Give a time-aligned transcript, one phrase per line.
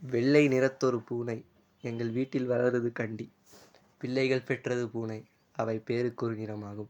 [0.00, 1.44] வெள்ளை நிறத்தொரு பூனை
[1.82, 3.32] எங்கள் வீட்டில் வளருது கண்டி.
[3.98, 5.24] பிள்ளைகள் பெற்றது பூனை.
[5.52, 6.88] அவை பேருக்கொரு நிறமாகும்.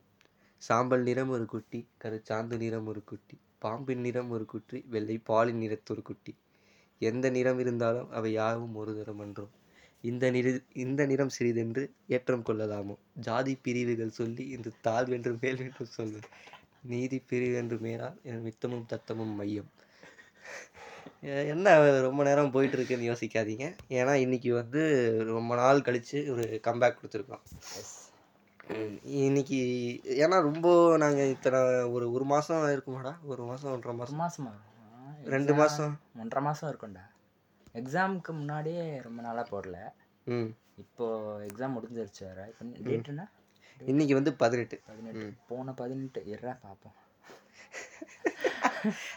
[0.58, 6.02] சாம்பல் நிறம் ஒரு குட்டி கருச்சாந்து நிறம் ஒரு குட்டி பாம்பின் நிறம் ஒரு குட்டி வெள்ளை பாலின் நிறத்தொரு
[6.02, 6.34] குட்டி.
[6.98, 9.50] எந்த நிறம் இருந்தாலும் அவை யாவும் ஒரு தரம் அன்றோம்.
[10.00, 12.96] இந்த நிற இந்த நிறம் சிறிதென்று ஏற்றம் கொள்ளலாமோ?
[13.14, 16.18] ஜாதி பிரிவுகள் சொல்லி இந்த தாழ்வென்று மேல்வென்று சொல்லு
[16.82, 19.70] நீதி பிரிவு என்று மேலால் என் மித்தமும் தத்தமும் மையம்.
[21.20, 23.76] என்ன ரொம்ப நேரம் போயிட்டு இருக்குன்னு யோசிக்காதீங்க.
[23.88, 24.82] ஏன்னா இன்னைக்கு வந்து
[25.24, 27.44] ரொம்ப நாள் கழிச்சு ஒரு கம்பேக் கொடுத்துருக்கோம்.
[29.02, 29.58] இன்னைக்கு
[30.04, 33.14] ஏன்னா ரொம்ப நாங்கள் இத்தனை ஒரு ஒரு மாதம் இருக்குமாடா?
[33.24, 34.52] ஒரு மாதம் ஒன்றரை மாதம் மாசமா?
[35.24, 37.04] ரெண்டு மாதம் ஒன்றரை மாசம் இருக்கும்டா.
[37.74, 39.76] எக்ஸாமுக்கு முன்னாடியே ரொம்ப நாளா போடல.
[40.24, 40.50] ம்.
[40.76, 41.06] இப்போ
[41.38, 42.46] எக்ஸாம் முடிஞ்சிருச்சு வேற.
[42.46, 43.30] இப்போ டேட் என்ன?
[43.80, 44.80] இன்னைக்கு வந்து பதினெட்டு.
[44.86, 45.32] பதினெட்டு.
[45.48, 46.22] போன பதினெட்டு.
[46.26, 46.96] இருறா பார்ப்போம்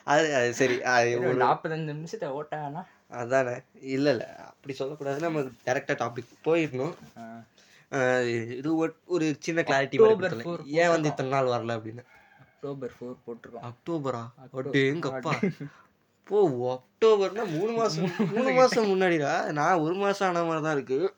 [0.03, 2.85] அது அது சரி ஒரு நாற்பத்தஞ்சு நிமிஷத்தை ஓட்டானா?
[3.09, 3.51] அதானே.
[3.81, 4.25] இல்லை இல்லை.
[4.37, 6.93] அப்படி சொல்லக்கூடாது நம்ம டேரெக்டாக டாபிக் போயிடணும்.
[8.57, 12.03] இது ஒரு- சின்ன கிளாரிட்டி ஏன் வந்து இத்தனை நாள் வரல அப்படின்னு.
[12.39, 14.29] அக்டோபர் ஃபோர் போட்டிருக்கோம் அக்டோபரா?
[14.77, 15.51] எங்கப்பா?
[16.23, 19.51] போ அக்டோபர்னா மூணு மாசம் மூணு மாசம் முன்னாடிடா.
[19.51, 21.13] நான் ஒரு மாசம் ஆன மாதிரி தான் இருக்கு.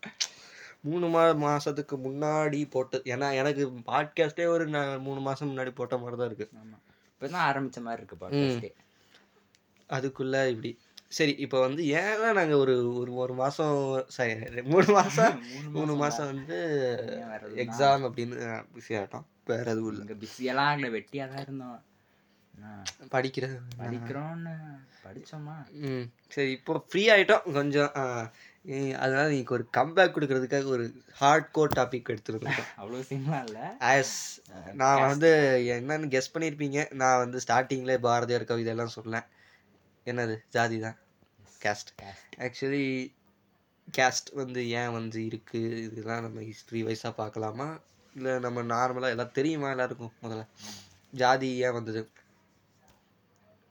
[0.81, 6.17] மூணு மா மாசத்துக்கு முன்னாடி போட்டு ஏன்னா எனக்கு பாட்காஸ்டே ஒரு நான் மூணு மாசம் முன்னாடி போட்ட மாதிரி
[6.17, 6.49] தான் இருக்கு.
[7.23, 8.71] இப்பதான் ஆரம்பிச்ச மாதிரி இருக்கு பாட்காஸ்டே
[9.89, 10.71] அதுக்குள்ள இப்படி.
[11.17, 13.75] சரி இப்போ வந்து ஏன்னா நாங்க ஒரு ஒரு ஒரு மாசம்
[14.15, 14.33] சரி
[14.71, 15.35] மூணு மாசம்
[15.71, 16.57] மூணு மாசம் வந்து
[17.63, 18.37] எக்ஸாம் அப்படின்னு
[18.75, 20.03] பிஸி ஆகிட்டோம் வேற எதுவும் இல்லை.
[20.05, 21.79] இங்க பிஸியெல்லாம் ஆகல வெட்டியா தான் இருந்தோம்.
[22.53, 24.55] நான் படிக்கிறது படிக்கிறோன்னு
[25.05, 25.55] படிச்சோமா?
[25.85, 27.93] ம் சரி இப்போ ஃப்ரீ ஆகிட்டோம் கொஞ்சம்
[28.71, 33.75] அதனால நீக்கு ஒரு கம்பேக் கொடுக்கறதுக்காக ஒரு ஹார்ட் கோர் டாபிக் எடுத்துருக்கோம் அவ்வளவு சீன்லாம் இல்ல?
[33.79, 39.23] ஆஸ் நான் வந்து என்னன்னு கெஸ் பண்ணியிருப்பீங்க நான் வந்து ஸ்டார்டிங்ல பாரதியார் கவிதையெல்லாம் சொன்னேன்
[40.05, 40.37] என்னது?
[40.49, 40.97] ஜாதி தான்.
[41.63, 43.13] கேஸ்ட் ஆக்சுவலி
[43.97, 45.83] கேஸ்ட் வந்து ஏன் வந்து இருக்கு?
[45.83, 47.79] இதெல்லாம் நம்ம ஹிஸ்ட்ரி வைஸாக பார்க்கலாமா?
[48.15, 50.47] இல்லை நம்ம நார்மலாக எல்லாம் தெரியுமா எல்லாருக்கும் முதல்ல?
[51.11, 52.09] ஜாதி ஏன் வந்தது?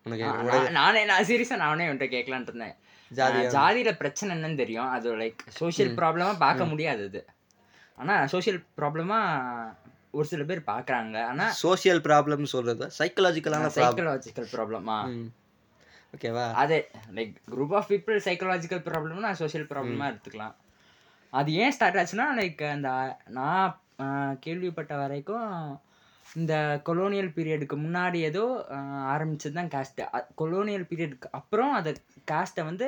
[0.05, 2.75] உனக்கு நான்- நானே நான் சீரியஸா நானே உன்கிட்ட கேட்கலான்ட்டு இருந்தேன்.
[3.19, 4.91] ஜாதியில பிரச்சனை என்னன்னு தெரியும்.
[4.97, 7.23] அது லைக் சோஷியல் ப்ராப்ளமா பார்க்க முடியாது அது.
[8.03, 9.19] ஆனா சோஷியல் ப்ராப்ளமா
[10.17, 11.17] ஒரு சில பேர் பார்க்கறாங்க.
[11.31, 14.99] ஆனா சோஷியல் ப்ராப்ளம் சொல்றது சைக்கலாஜிக்கலான சைக்கலாஜிக்கல் ப்ராப்ளமா
[16.17, 16.47] ஓகேவா?
[16.63, 16.79] அதே
[17.17, 20.57] like group of people psychological ப்ராப்ளம்னா சோஷியல் ப்ராப்ளமா எடுத்துக்கலாம்.
[21.33, 22.91] அது ஏன் ஸ்டார்ட் ஆச்சுன்னா லைக் அந்த
[23.39, 25.53] நான் கேள்விப்பட்ட வரைக்கும்
[26.41, 26.55] இந்த
[26.85, 28.45] கொலோனியல் பீரியடுக்கு முன்னாடி ஏதோ
[29.15, 30.01] ஆரம்பிச்சது தான் காஸ்ட்
[30.41, 31.91] கொலோனியல் பீரியடுக்கு அப்புறம் அதை
[32.33, 32.87] காஸ்ட்டை வந்து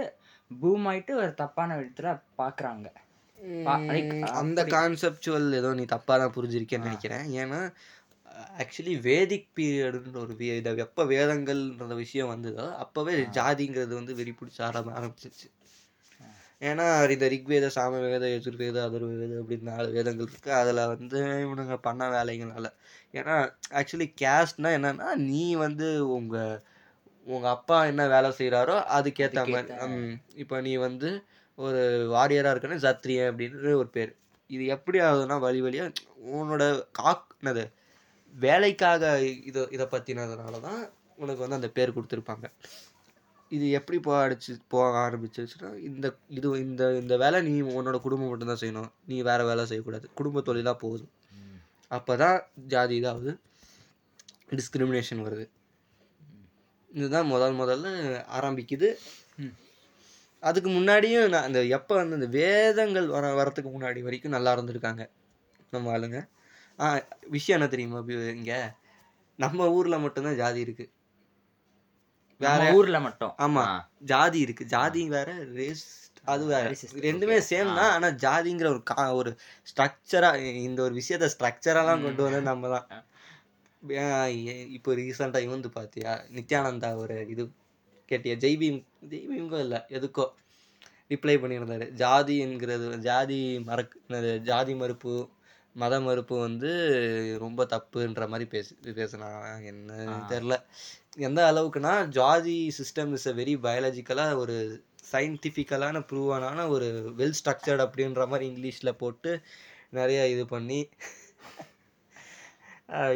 [0.51, 2.13] பூம் ஆயிட்டு ஒரு தப்பான விதத்துல
[2.43, 2.87] பார்க்குறாங்க
[4.41, 7.27] அந்த கான்செப்சுவல் ஏதோ நீ தப்பா தான் புரிஞ்சிருக்கேன்னு நினைக்கிறேன்.
[7.43, 7.61] ஏன்னா
[8.63, 14.93] ஆக்சுவலி வேதிக் பீரியடுன்ற ஒரு இந்த எப்போ வேதங்கள்ன்ற விஷயம் வந்ததோ அப்போவே ஜாதிங்கிறது வந்து வெறி பிடிச்ச ஆரம்ப
[15.01, 15.49] ஆரம்பிச்சிருச்சு.
[16.63, 16.85] ஏன்னா
[17.15, 20.51] இந்த ரிக்வேத சாமவேத யஜுர்வேத அதர்வேத அப்படின்னு நாலு வேதங்கள் இருக்கு.
[20.61, 22.69] அதில் வந்து இவனுங்க பண்ண வேலைகளால.
[23.19, 23.35] ஏன்னா
[23.81, 26.37] ஆக்சுவலி கேஸ்ட்னா என்னன்னா நீ வந்து உங்க
[27.27, 30.01] உங்க அப்பா என்ன வேலை செய்கிறாரோ அதுக்கேற்ற மாதிரி
[30.43, 31.11] இப்போ நீ வந்து
[31.59, 31.81] ஒரு
[32.15, 34.13] வாரியராக இருக்கணும் சத்ரியன் அப்படின்னு ஒரு பேர்.
[34.51, 35.85] இது எப்படி ஆகுதுன்னா வழி வழியா
[36.39, 36.65] உன்னோட
[37.01, 37.65] காக் என்னது
[38.35, 39.05] வேலைக்காக
[39.51, 40.81] இது இதை பற்றினதுனால தான்
[41.23, 42.47] உனக்கு வந்து அந்த பேர் கொடுத்துருப்பாங்க.
[43.57, 46.07] இது எப்படி போக அடிச்சு போக ஆரம்பிச்சிருச்சுன்னா இந்த
[46.37, 48.91] இது இந்த இந்த வேலை நீ உன்னோட குடும்பம் மட்டும்தான் செய்யணும்.
[49.11, 50.07] நீ வேற வேலை செய்யக்கூடாது.
[50.19, 51.05] குடும்ப தொழிலாக போகுது
[51.97, 52.39] அப்போ தான்
[52.73, 53.33] ஜாதி இதாகுது
[54.59, 55.45] டிஸ்கிரிமினேஷன் வருது.
[56.91, 57.87] இதுதான் முதல் முதல்ல
[58.39, 58.89] ஆரம்பிக்குது.
[60.43, 65.03] அதுக்கு முன்னாடியும் நான் அந்த எப்போ வந்து அந்த வேதங்கள் வர வரத்துக்கு முன்னாடி வரைக்கும் நல்லா இருந்திருக்காங்க.
[65.75, 66.19] நம்ம ஆளுங்க.
[66.79, 66.87] ஆ
[67.37, 68.01] விஷயம் என்ன தெரியுமா
[68.37, 68.59] இங்கே?
[69.39, 70.91] நம்ம ஊரில் மட்டும்தான் ஜாதி இருக்குது
[72.47, 73.35] வேற ஊர்ல மட்டும்.
[73.47, 73.65] ஆமா.
[74.13, 74.65] ஜாதி இருக்கு.
[74.75, 75.87] ஜாதி வேற ரேஸ்
[76.33, 76.67] அது வேற.
[77.07, 77.93] ரெண்டுமே சேம் தான்.
[77.97, 79.33] ஆனா ஜாதிங்கிற ஒரு கா ஒரு
[79.71, 80.31] ஸ்ட்ரக்சரா
[80.69, 82.87] இந்த ஒரு விஷயத்த ஸ்ட்ரக்சரெல்லாம் கொண்டு வந்து நம்ம தான்.
[84.77, 86.13] இப்போ ரீசெண்டா இவந்து பாத்தியா?
[86.37, 87.45] நித்யானந்தா ஒரு இது
[88.09, 88.37] கேட்டியா?
[88.45, 88.79] ஜெய்பீம்
[89.11, 90.25] ஜெய்பீம்கோ இல்லை எதுக்கோ
[91.11, 91.87] ரிப்ளை பண்ணியிருந்தாரு.
[92.03, 95.15] ஜாதி என்கிறது ஜாதி மறக் என்னது, ஜாதி மறுப்பு
[95.77, 96.71] மத மறுப்பு வந்து
[97.41, 99.29] ரொம்ப தப்புன்ற மாதிரி பேசி பேசினா
[99.71, 99.99] என்ன
[100.31, 100.55] தெரில.
[101.21, 104.57] எந்த அளவுக்குனா ஜாதி சிஸ்டம் இஸ் அ வெரி பயாலஜிக்கலாக ஒரு
[105.13, 106.89] சயின்டிஃபிக்கலான ப்ரூவனான ஒரு
[107.19, 109.33] வெல் ஸ்ட்ரக்சர்ட் அப்படின்ற மாதிரி இங்கிலீஷில் போட்டு
[109.93, 110.81] நிறைய இது பண்ணி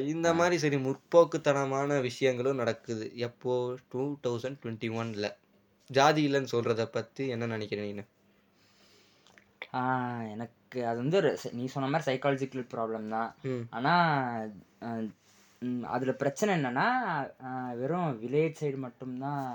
[0.09, 3.07] இந்த மாதிரி சரி முற்போக்குத்தனமான விஷயங்களும் நடக்குது.
[3.27, 3.55] எப்போ?
[3.91, 5.29] டூ தௌசண்ட் டுவெண்ட்டி ஒனில்
[5.91, 8.05] ஜாதி இல்லைன்னு சொல்கிறத பற்றி என்ன நினைக்கிறேன் நீ ஆ,
[10.33, 13.31] எனக்கு அது வந்து ஒரு நீ சொன்ன மாதிரி சைக்காலஜிக்கல் ப்ராப்ளம் தான்.
[13.45, 13.65] ம்.
[13.71, 13.95] ஆனா
[15.63, 16.87] ம், அதுல பிரச்சனை என்னன்னா
[17.75, 19.47] வெறும் வில்லேஜ் சைடு மட்டும்தான்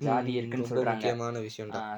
[0.00, 0.96] ஜாதி இருக்குன்னு ரொம்ப சொல்றாங்க.
[0.96, 1.90] முக்கியமான விஷயம் தான்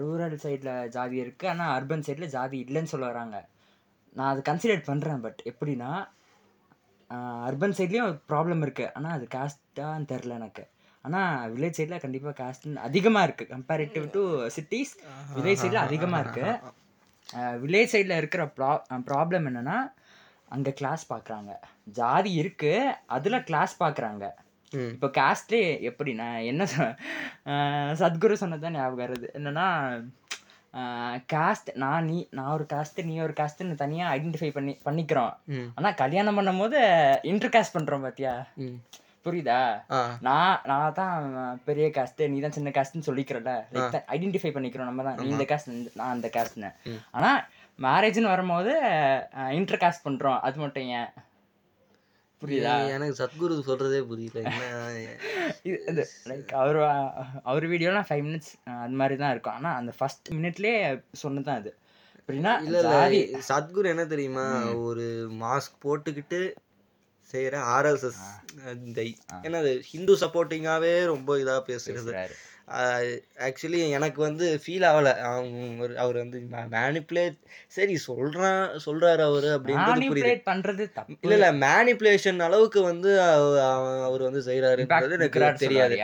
[0.00, 3.36] ரூரல் சைடில் ஜாதி இருக்கு ஆனா அர்பன் சைடில் ஜாதி இல்லைன்னு சொல்ல வராங்க.
[4.16, 5.90] நான் அது கன்சிடர் பண்றேன் பட் எப்படின்னா
[7.46, 8.86] அர்பன் சைட்லேயும் ப்ராப்ளம் இருக்கு.
[8.94, 10.64] ஆனா அது காஸ்ட்டான்னு தெரில எனக்கு.
[11.04, 13.44] ஆனா வில்லேஜ் சைடில் கண்டிப்பா காஸ்ட் அதிகமா இருக்கு.
[13.50, 14.22] கம்பேரிட்டிவ் டு
[14.56, 14.92] சிட்டிஸ்
[15.36, 16.46] வில்லேஜ் சைடில் அதிகமா இருக்கு.
[17.62, 18.70] வில்லேஜ் சைடில் இருக்கிற ப்ரா
[19.06, 19.78] ப்ராப்ளம் என்னன்னா
[20.48, 21.50] அங்க கிளாஸ் பார்க்குறாங்க
[21.92, 22.72] ஜாதி இருக்கு
[23.08, 24.24] அதுல கிளாஸ் பார்க்குறாங்க.
[24.72, 26.62] இப்போ காஸ்ட்லே எப்படி நான் என்ன
[28.00, 29.66] சத்குரு சொன்னதான் ஞாபகம் வருது என்னன்னா
[31.32, 35.68] காஸ்ட் நான் நீ நான் ஒரு காஸ்ட் நீ ஒரு காஸ்ட்னு தனியா ஐடென்டிஃபை பண்ணி பண்ணிக்கிறோம் ம்.
[35.74, 36.80] ஆனா கல்யாணம் பண்ணும்போது
[37.24, 38.76] இன்டர் காஸ்ட் பண்றோம் பாத்தியா ம்.
[39.24, 39.60] புரியுதா?
[40.26, 41.24] நான் நான் தான்
[41.68, 43.52] பெரிய காஸ்ட் நீ தான் சின்ன காஸ்ட்னு சொல்லிக்கிறல
[44.16, 45.18] ஐடென்டிஃபை பண்ணிக்கிறோம் நம்ம தான்.
[45.22, 46.70] நீ இந்த காஸ்ட் நான் அந்த காஸ்ட்னு.
[47.16, 47.30] ஆனா
[47.86, 48.72] மேரேஜ்னு வரும்போது
[49.58, 50.38] இன்டர் காஸ்ட் பண்றோம்.
[50.46, 51.10] அது மட்டும் ஏன்?
[52.42, 52.74] புரியுதா?
[52.94, 54.42] எனக்கு சத்குரு சொல்றதே புரியல.
[55.68, 56.78] இது லைக் அவர்
[57.50, 58.52] அவர் வீடியோலாம் ஃபைவ் மினிட்ஸ்
[58.84, 59.56] அது மாதிரி தான் இருக்கும்.
[59.58, 60.78] ஆனா அந்த ஃபர்ஸ்ட் மினிட்லயே
[61.24, 61.72] சொன்னதான் அது.
[62.18, 62.80] அப்படின்னா இல்ல
[63.50, 64.46] சத்குரு என்ன தெரியுமா
[64.88, 65.06] ஒரு
[65.44, 66.40] மாஸ்க் போட்டுக்கிட்டு
[67.32, 69.02] செய்யற ஆர்எஸ்எஸ் இந்த
[69.42, 71.78] என்னது ஹிந்து சப்போர்ட்டிங்காவே ரொம்ப இதா பேசுறது.
[71.86, 72.30] பேசுறாரு.
[73.38, 79.74] ஆக்சுவலி எனக்கு வந்து ஃபீல் ஆகல அவங்க அவர் வந்து மேனிப்புலேட் சரி சொல்றான் சொல்றாரு அவரு அப்படின்றது
[80.10, 80.92] புரியுது.
[80.92, 81.16] தப்பு.
[81.20, 85.94] இல்ல இல்ல மேனிப்புலேஷன் அளவுக்கு வந்து அவ- அவ- அவர் வந்து செய்யறாருன்றது எனக்கு தெரியாது?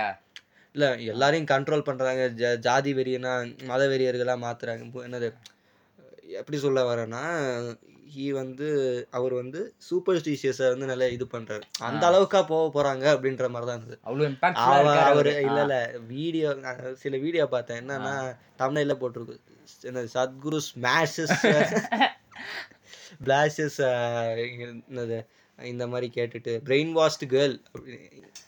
[0.73, 2.33] இல்ல எல்லாரையும் கண்ட்ரோல் பண்றாங்க.
[2.37, 4.85] ஜ- ஜாதி வெறியனா மத வெறியர்களா மாத்துறாங்க.
[4.85, 5.33] இப்போ என்னது
[6.29, 7.25] எப்படி சொல்ல வரேன்னா
[8.15, 8.67] ஹீ வந்து
[9.11, 11.65] அவர் வந்து சூப்பர்ஸ்டிஷியஸை வந்து நல்லா இது பண்றாரு.
[11.89, 13.99] அந்த அளவுக்கா போக போறாங்க அப்படின்ற மாதிரி தான் இருந்தது.
[14.03, 15.77] அவ்வளவு இம்பாக்ட் அவ அவரு இல்ல இல்ல
[16.15, 16.51] வீடியோ
[17.05, 17.81] சில வீடியோ பார்த்தேன்.
[17.83, 18.15] என்னன்னா
[18.63, 19.39] தமிழ்ல போட்டிருக்கு.
[19.89, 21.37] என்னது சத்குரு ஸ்மாஷஸ்
[23.25, 23.79] பிளாஷஸ்
[24.91, 25.19] என்னது
[25.59, 27.55] இந்த மாதிரி கேட்டுட்டு பிரெயின் வாஷ்டு கேர்ள்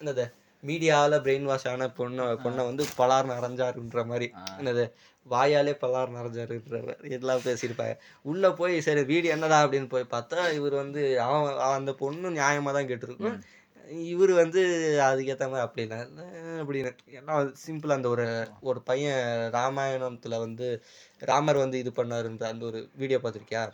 [0.01, 0.25] என்னது
[0.63, 4.27] மீடியாவில் பிரெயின் வாஷ் ஆன பொண்ணை பொண்ணை வந்து பலார் நிறைஞ்சாருன்ற மாதிரி
[4.59, 4.85] என்னது
[5.31, 7.97] வாயாலே பலார் நிறைஞ்சாருன்ற மாதிரி எல்லாம் பேசியிருப்பாங்க.
[8.23, 12.87] உள்ள போய் சரி வீடியோ என்னடா அப்படின்னு போய் பார்த்தா இவர் வந்து அவன் அந்த பொண்ணு நியாயமா தான்
[12.87, 13.41] கேட்டிருக்கும்.
[13.89, 14.61] இவர் வந்து
[15.01, 15.99] அதுக்கேற்ற மாதிரி அப்படி இல்லை.
[15.99, 16.97] அஹ் அப்படின்னு.
[17.05, 20.83] எல்லாம் சிம்பிள் அந்த ஒரு ஒரு பையன் ராமாயணத்துல வந்து
[21.19, 23.73] ராமர் வந்து இது பண்ணாருன்ற அந்த ஒரு வீடியோ பார்த்திருக்கியா?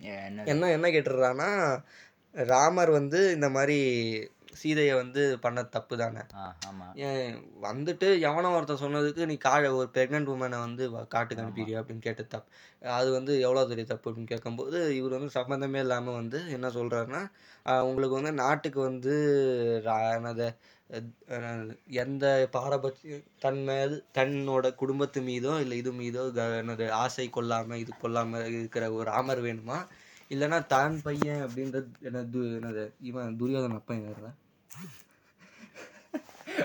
[0.00, 1.82] என்ன என்ன என்ன கேட்டுடுறான்னா
[2.32, 3.78] ராமர் வந்து இந்த மாதிரி
[4.58, 6.22] சீதையை வந்து பண்ண தப்பு தானே?
[7.66, 10.84] வந்துட்டு எவனோ ஒருத்தன் சொன்னதுக்கு நீ கா ஒரு ப்ரெக்னென்ட் உமனை வந்து
[11.14, 12.48] காட்டுக்கு அனுப்பிடுறியா அப்படின்னு கேட்ட தப்பு
[12.96, 17.22] அது வந்து எவ்வளோ பெரிய தப்பு அப்படின்னு கேட்கும்போது இவர் வந்து சம்மந்தமே இல்லாமல் வந்து என்ன சொல்கிறாருன்னா
[17.84, 19.14] உங்களுக்கு வந்து நாட்டுக்கு வந்து
[20.10, 20.48] என்னது
[21.98, 23.00] எந்த பாரபட்ச
[23.42, 26.22] தன் மேல் தன்னோட குடும்பத்து மீதோ இல்லை இது மீதோ
[26.54, 29.78] என்னது ஆசை கொள்ளாமல் இது கொள்ளாமல் இருக்கிற ஒரு ராமர் வேணுமா?
[30.30, 34.30] இல்லைன்னா தான் பையன் அப்படின்றது என்ன து என்னது இவன் துரியோதன அப்பன் யாருடா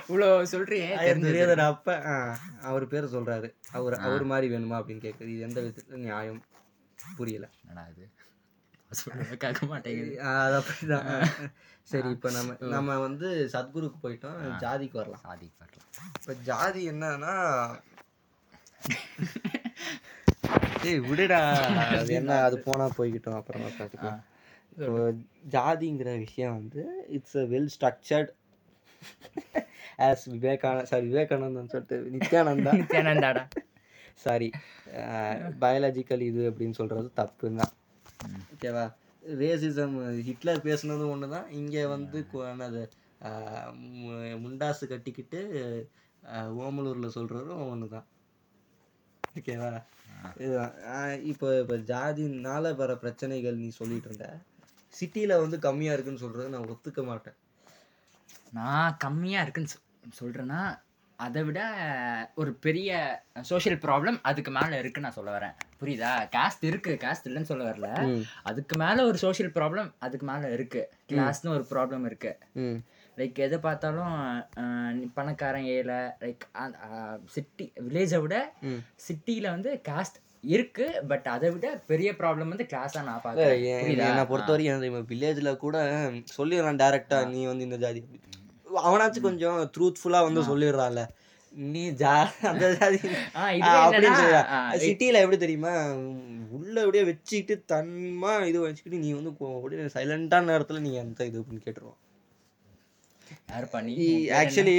[0.07, 0.87] இவ்வளோ சொல்றியே
[1.23, 1.95] துரியோதன அப்ப
[2.69, 3.49] அவர் பேர் சொல்றாரு.
[3.77, 5.31] அவர் அவர் மாதிரி வேணுமா அப்படின்னு கேக்குது.
[5.33, 6.41] இது எந்த விதத்துல நியாயம்?
[7.19, 7.45] புரியல.
[7.93, 8.05] இது?
[9.43, 10.13] கேட்க மாட்டேங்குது.
[10.31, 11.07] அது அப்படிதான்.
[11.91, 14.37] சரி இப்ப நம்ம நம்ம வந்து சத்குருக்கு போயிட்டோம்.
[14.63, 15.23] ஜாதிக்கு வரலாம்.
[15.27, 15.87] சாதி வரலாம்.
[16.19, 17.33] இப்ப ஜாதி என்னன்னா
[20.89, 21.41] ஏய் விடுடா.
[21.97, 23.39] அது என்ன அது போனா போய்கிட்டோம்.
[23.41, 24.21] அப்புறமா பார்த்துக்கலாம்
[25.53, 26.81] ஜாதிங்கிற விஷயம் வந்து
[27.15, 28.31] it's a well structured
[30.05, 32.71] as Vivekanand sorry Vivekanandan சொல்லிட்டு நித்யானந்தா.
[32.81, 33.43] நித்யானந்தாடா.
[34.23, 34.47] சாரி
[35.61, 37.73] பயாலஜிக்கல் இது அப்படின்னு சொல்றது தப்பு தான்
[38.53, 38.85] ஓகேவா?
[39.37, 39.95] ரேசிசம்
[40.27, 42.83] ஹிட்லர் பேசுனதும் ஒன்று தான் இங்கே வந்து என்னது
[43.97, 45.39] மு- முண்டாசு கட்டிக்கிட்டு
[46.23, 48.07] ஆஹ் ஓமலூரில் சொல்கிறதும் ஒன்று தான்
[49.35, 49.71] ஓகேவா
[50.37, 50.73] இதுதான்.
[51.31, 54.27] இப்போ இப்போ ஜாதினால வர பிரச்சனைகள் நீ சொல்லிட்டு இருந்த
[54.93, 57.33] சிட்டியில் வந்து கம்மியாக இருக்குன்னு சொல்கிறது நான் ஒத்துக்க மாட்டேன்.
[58.51, 60.79] நான் கம்மியா இருக்குன்னு சொ- சொல்றேன்னா
[61.19, 61.59] அதை விட
[62.35, 62.91] ஒரு பெரிய
[63.41, 65.83] சோஷியல் ப்ராப்ளம் அதுக்கு மேல இருக்குன்னு நான் சொல்ல வரேன்.
[65.83, 66.11] புரியுதா?
[66.35, 67.87] காஸ்ட் இருக்கு காஸ்ட் இல்லைன்னு சொல்ல வரல.
[68.43, 70.81] அதுக்கு மேல ஒரு சோஷியல் ப்ராப்ளம் அதுக்கு மேல இருக்கு.
[71.09, 72.37] கிளாஸ்னு ஒரு ப்ராப்ளம் இருக்கு.
[72.53, 72.75] ம்.
[73.17, 74.15] லைக் எதை பார்த்தாலும்
[75.13, 76.43] பணக்காரன் ஏழை லைக்
[77.25, 78.53] சிட்டி வில்லேஜை விட
[79.07, 83.63] சிட்டியில வந்து காஸ்ட் இருக்கு பட் அதை விட பெரிய ப்ராப்ளம் வந்து கிளாஸா நான் பார்க்கறேன்?
[84.07, 85.77] என்னை பொறுத்த வரைக்கும் வில்லேஜில் கூட
[86.37, 88.01] சொல்லிடுறான் டேரக்டா நீ வந்து இந்த ஜாதி
[88.83, 91.01] அவனாச்சும் கொஞ்சம் ட்ரூத்ஃபுல்லா வந்து சொல்லிடுறான்ல.
[91.53, 92.13] நீ ஜா
[92.51, 92.99] அந்த ஜாதி.
[93.79, 94.21] அப்படின்னு
[94.85, 95.73] சிட்டியில எப்படி தெரியுமா?
[96.57, 101.65] உள்ள அப்படியே வச்சுக்கிட்டு தன்மா இது வச்சுக்கிட்டு நீ வந்து அப்படியே சைலண்டான நேரத்துல நீ அந்த இது அப்படின்னு
[101.67, 101.99] கேட்டுருவோம்
[103.49, 103.93] யார் பண்ணி
[104.37, 104.73] ஆக்சுவலி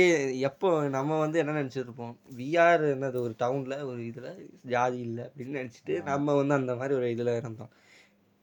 [0.48, 2.12] எப்போ நம்ம வந்து என்ன நினைச்சிருப்போம்?
[2.38, 4.28] விஆர் என்னது ஒரு டவுன்ல ஒரு இதுல
[4.72, 7.72] ஜாதி இல்லை அப்படின்னு நினைச்சிட்டு நம்ம வந்து அந்த மாதிரி ஒரு இதுல இருந்தோம்.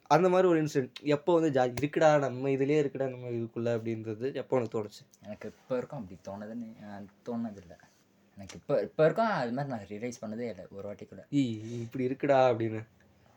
[0.09, 4.55] அந்த மாதிரி ஒரு இன்சிடென்ட் எப்போ வந்து ஜாதி இருக்குடா நம்ம இதுலயே இருக்குடா நம்ம இதுக்குள்ள அப்படின்றது எப்போ
[4.57, 5.03] உனக்கு தோணுச்சு?
[5.25, 7.77] எனக்கு இப்போ வரைக்கும் அப்படி தோணுதுன்னு அஹ், தோணுனதில்லை.
[8.37, 11.21] எனக்கு இப்போ இப்போ வரைக்கும் அது மாதிரி நான் ரியலைஸ் பண்ணதே இல்லை ஒரு வாட்டி கூட.
[11.33, 11.43] ஈ
[11.79, 12.81] இப்படி இருக்குடா அப்படின்னு.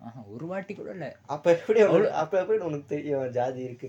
[0.01, 1.11] ஆஹா ஒரு வாட்டி கூட இல்லை.
[1.29, 1.81] அப்ப எப்படி
[2.23, 3.89] அப்ப எப்படி உனக்கு தெரியும் ஜாதி இருக்கு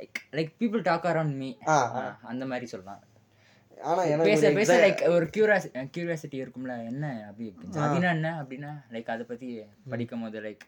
[0.00, 1.50] like like people talk around me
[2.32, 3.02] அந்த மாதிரி சொல்லலாம்
[3.78, 7.46] ஆனா பேச பேச லைக் ஒரு கியூரியாசி கியூரியாசிட்டி இருக்கும்ல என்ன அப்படி
[7.78, 9.48] ஜாதினா என்ன அப்படின்னா லைக் அதை பற்றி
[9.88, 10.64] படிக்கும் போது லைக்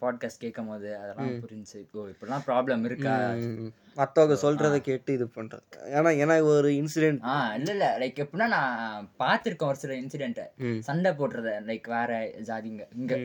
[0.00, 3.12] பாட்காஸ்ட் கேட்கும் போது அதெல்லாம் புரிஞ்சு ஓ இப்படிலாம் ப்ராப்ளம் இருக்கா?
[3.44, 5.64] ம், மத்தவங்க சொல்றத கேட்டு இது பண்றது.
[5.96, 7.88] ஏன்னா எனக்கு ஒரு இன்சிடென்ட் ஆ இல்லை இல்லை.
[8.02, 10.46] லைக் எப்படின்னா நான் பார்த்துருக்கேன் ஒரு சில இன்சிடென்ட்டை.
[10.88, 12.18] சண்டை போடுறத லைக் வேற
[12.50, 12.84] ஜாதிங்க.
[13.00, 13.16] இங்கே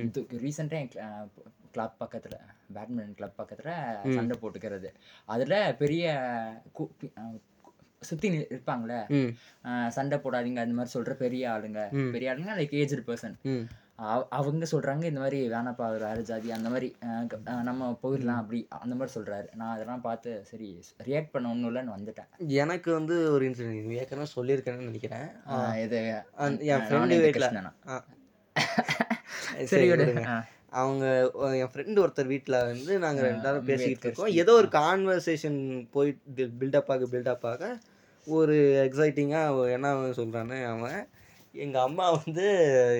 [0.45, 1.27] ரீசெண்டாக
[1.75, 2.39] கிளப் பக்கத்தில்.
[2.77, 4.91] பேட்மிண்டன் கிளப் பக்கத்தில் சண்டை போட்டுக்கிறது.
[5.35, 6.15] அதில் பெரிய
[8.09, 8.99] சுத்தி இருப்பாங்களே
[9.97, 11.81] சண்டை போடாதீங்க அந்த மாதிரி சொல்ற பெரிய ஆளுங்க.
[12.15, 13.37] பெரிய ஆளுங்க லைக் ஏஜ்டு பர்சன்
[14.37, 16.87] அவங்க சொல்றாங்க இந்த மாதிரி வேணாப்பா வேற ஜாதி அந்த மாதிரி
[17.67, 19.47] நம்ம போயிடலாம் அப்படி அந்த மாதிரி சொல்றாரு.
[19.59, 20.69] நான் அதெல்லாம் பார்த்து சரி
[21.07, 22.29] ரியாக்ட் பண்ண ஒன்றும் இல்லைன்னு வந்துட்டேன்.
[22.63, 25.29] எனக்கு வந்து ஒரு இன்சிடென்ட் ஏற்கனவே சொல்லியிருக்கேன்னு நினைக்கிறேன்.
[25.85, 25.99] இது
[26.73, 27.47] என் ஃப்ரெண்டு வீட்டில்.
[29.71, 29.87] சரி
[30.81, 31.05] அவங்க
[31.61, 34.35] என் ஃப்ரெண்டு ஒருத்தர் வீட்டில் வந்து நாங்கள் ரெண்டாவது பேசிக்கிட்டு இருக்கோம்.
[34.41, 35.59] ஏதோ ஒரு கான்வர்சேஷன்
[35.91, 37.77] போயிட்டு பில்டப் ஆக பில்டப் ஆக
[38.27, 40.99] ஒரு எக்ஸைட்டிங்காக என்ன சொல்கிறான்னு அவன்
[41.53, 42.45] எங்கள் அம்மா வந்து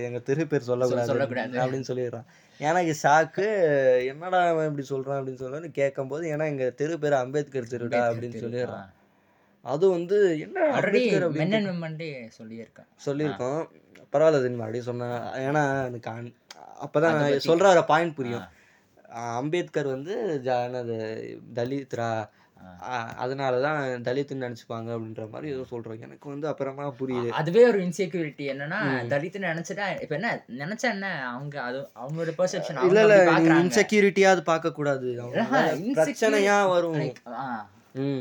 [0.06, 1.60] எங்கள் தெரு பேர் சொல்லக்கூடாது.
[1.64, 2.28] அப்படின்னு சொல்லிடுறான்.
[2.60, 3.46] எனக்கு ஷாக்கு
[4.08, 8.92] என்னடா அவன் இப்படி சொல்கிறான் அப்படின்னு சொல்லி கேட்கும்போது ஏன்னா எங்கள் தெரு பேர் அம்பேத்கர் தெருடா அப்படின்னு சொல்லிடுறான்.
[9.66, 11.28] அது வந்து என்ன அம்பேத்கர்
[12.40, 12.90] சொல்லியிருக்கேன்.
[13.06, 13.62] சொல்லியிருக்கோம்
[14.14, 16.10] பரவாயில்ல தெரியுமா மறுபடியும் சொன்னேன் ஏன்னா எனக்கு
[16.82, 18.46] அப்பதான் சொல்ற பாயிண்ட் புரியும்.
[19.36, 20.96] அம்பேத்கர் வந்து ஜ- என்னது
[21.54, 22.08] தலித்ரா
[22.88, 27.30] அஹ் அதனாலதான் தலித்துன்னு நினைச்சுப்பாங்க அப்படின்ற மாதிரி ஏதோ சொல்றாங்க எனக்கு வந்து அப்புறமா புரியுது.
[27.30, 31.08] அதுவே ஒரு இன்செக்யூரிட்டி என்னன்னா தலித்து நினைச்சிட்டா இப்ப என்ன நினைச்சா என்ன?
[31.30, 33.62] அவங்க அது அவங்களோட பெர்செப்ஷன் இல்ல இல்ல அவங்க பாக்குறாங்க.
[33.64, 35.44] இன்செக்யூரிட்டியா அது பார்க்க கூடாது அவங்க
[35.76, 37.00] insecure- பிரச்சனையா வரும்.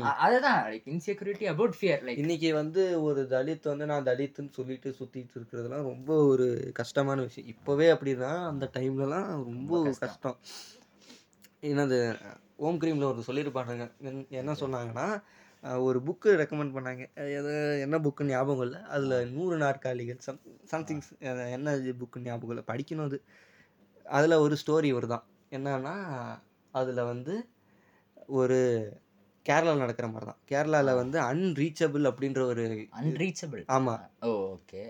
[0.01, 5.27] அதுதான் like insecurity about fear like இன்னைக்கு வந்து ஒரு தலித் வந்து நான் தலித்துன்னு சொல்லிட்டு சுத்திட்டு
[5.35, 7.55] இருக்கிறதுலாம் ரொம்ப ஒரு கஷ்டமான விஷயம்.
[7.55, 10.37] இப்போவே அப்படின்னா அந்த டைம்லலாம் ரொம்ப கஷ்டம்.
[11.61, 12.19] என்னது
[12.55, 15.21] ஓம் கிரீமில் ஒரு சொல்லியிருப்பாங்க என்- என்ன சொன்னாங்கன்னா
[15.79, 17.13] ஒரு புக்கு ரெக்கமெண்ட் பண்ணாங்க.
[17.15, 18.81] எது என்ன புக்குன்னு ஞாபகம் இல்லை.
[18.81, 22.63] அதில் நூறு நாற்காலிகள் சம் சம்திங் என்ன புக்குன்னு ஞாபகம் இல்லை.
[22.67, 23.21] படிக்கணும் அது.
[24.05, 26.03] அதில் ஒரு ஸ்டோரி வருதான் என்னன்னா
[26.71, 27.47] அதில் வந்து
[28.27, 28.91] ஒரு
[29.47, 32.65] கேரளாவில் நடக்கிற மாதிரி தான் கேரளாவில் வந்து அன்ரீச்சபிள் அப்படின்ற ஒரு
[32.99, 34.83] அன்ரீச்சபிள் ஆமாம் ஓகே.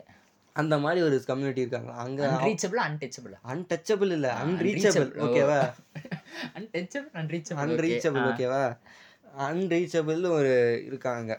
[0.55, 1.91] அந்த மாதிரி ஒரு கம்யூனிட்டி இருக்காங்க.
[2.03, 4.31] அங்கே அன்ரீச்சபிள் அன்டச்சபிள் அன்டச்சபிள் இல்லை.
[4.43, 5.09] அன்ரீச்சபிள்.
[5.25, 5.59] ஓகேவா
[6.57, 8.63] அன்டச்சபிள் அன்ரீச்சபிள் அன்ரீச்சபிள் ஓகேவா
[9.47, 10.53] அன்ரீச்சபிள் ஒரு
[10.89, 11.31] இருக்காங்க.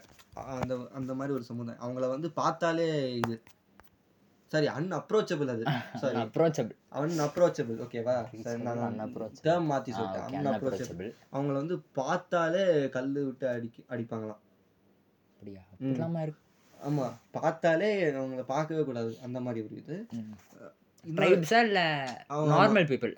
[0.59, 1.83] அந்த அந்த மாதிரி ஒரு சமுதாயம்.
[1.85, 2.87] அவங்கள வந்து பார்த்தாலே
[3.21, 3.35] இது.
[4.47, 5.63] சாரி அன்அப்ரோச்சபிள் அது.
[5.95, 6.77] சாரி அப்ரோச்சபிள்
[7.79, 9.39] ஓகேவா சரி நான் unapproachable.
[9.43, 9.95] டேர்ம் மாற்றி சொல்லிட்டேன்.
[9.95, 14.41] அன்அப்ரோச்சபிள் அன்அப்ரோச்சபிள் அவங்கள வந்து பார்த்தாலே கல் விட்டு அடிக்க அடிப்பாங்களாம்.
[15.29, 15.61] அப்படியா?
[15.73, 16.41] அப்படிலாமா இருக்கு?
[16.89, 17.11] ஆமா.
[17.31, 19.17] பார்த்தாலே அவங்கள பார்க்கவே கூடாது.
[19.23, 20.05] அந்த மாதிரி ஒரு இது
[21.05, 21.79] ட்ரைப்ஸா இல்ல
[22.27, 23.15] அவங்க- நார்மல் பீப்புள்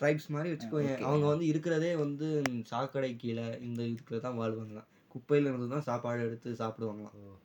[0.00, 4.86] ட்ரைப்ஸ் மாதிரி வச்சுக்கோங்க அவங்க வந்து இருக்கிறதே வந்து சாக்கடை கீழே இந்த இதுக்குள்ள தான் வாழ்வாங்களாம்.
[5.14, 7.42] குப்பையில இருந்து தான் சாப்பாடு எடுத்து சாப்பிடுவாங்களாம்.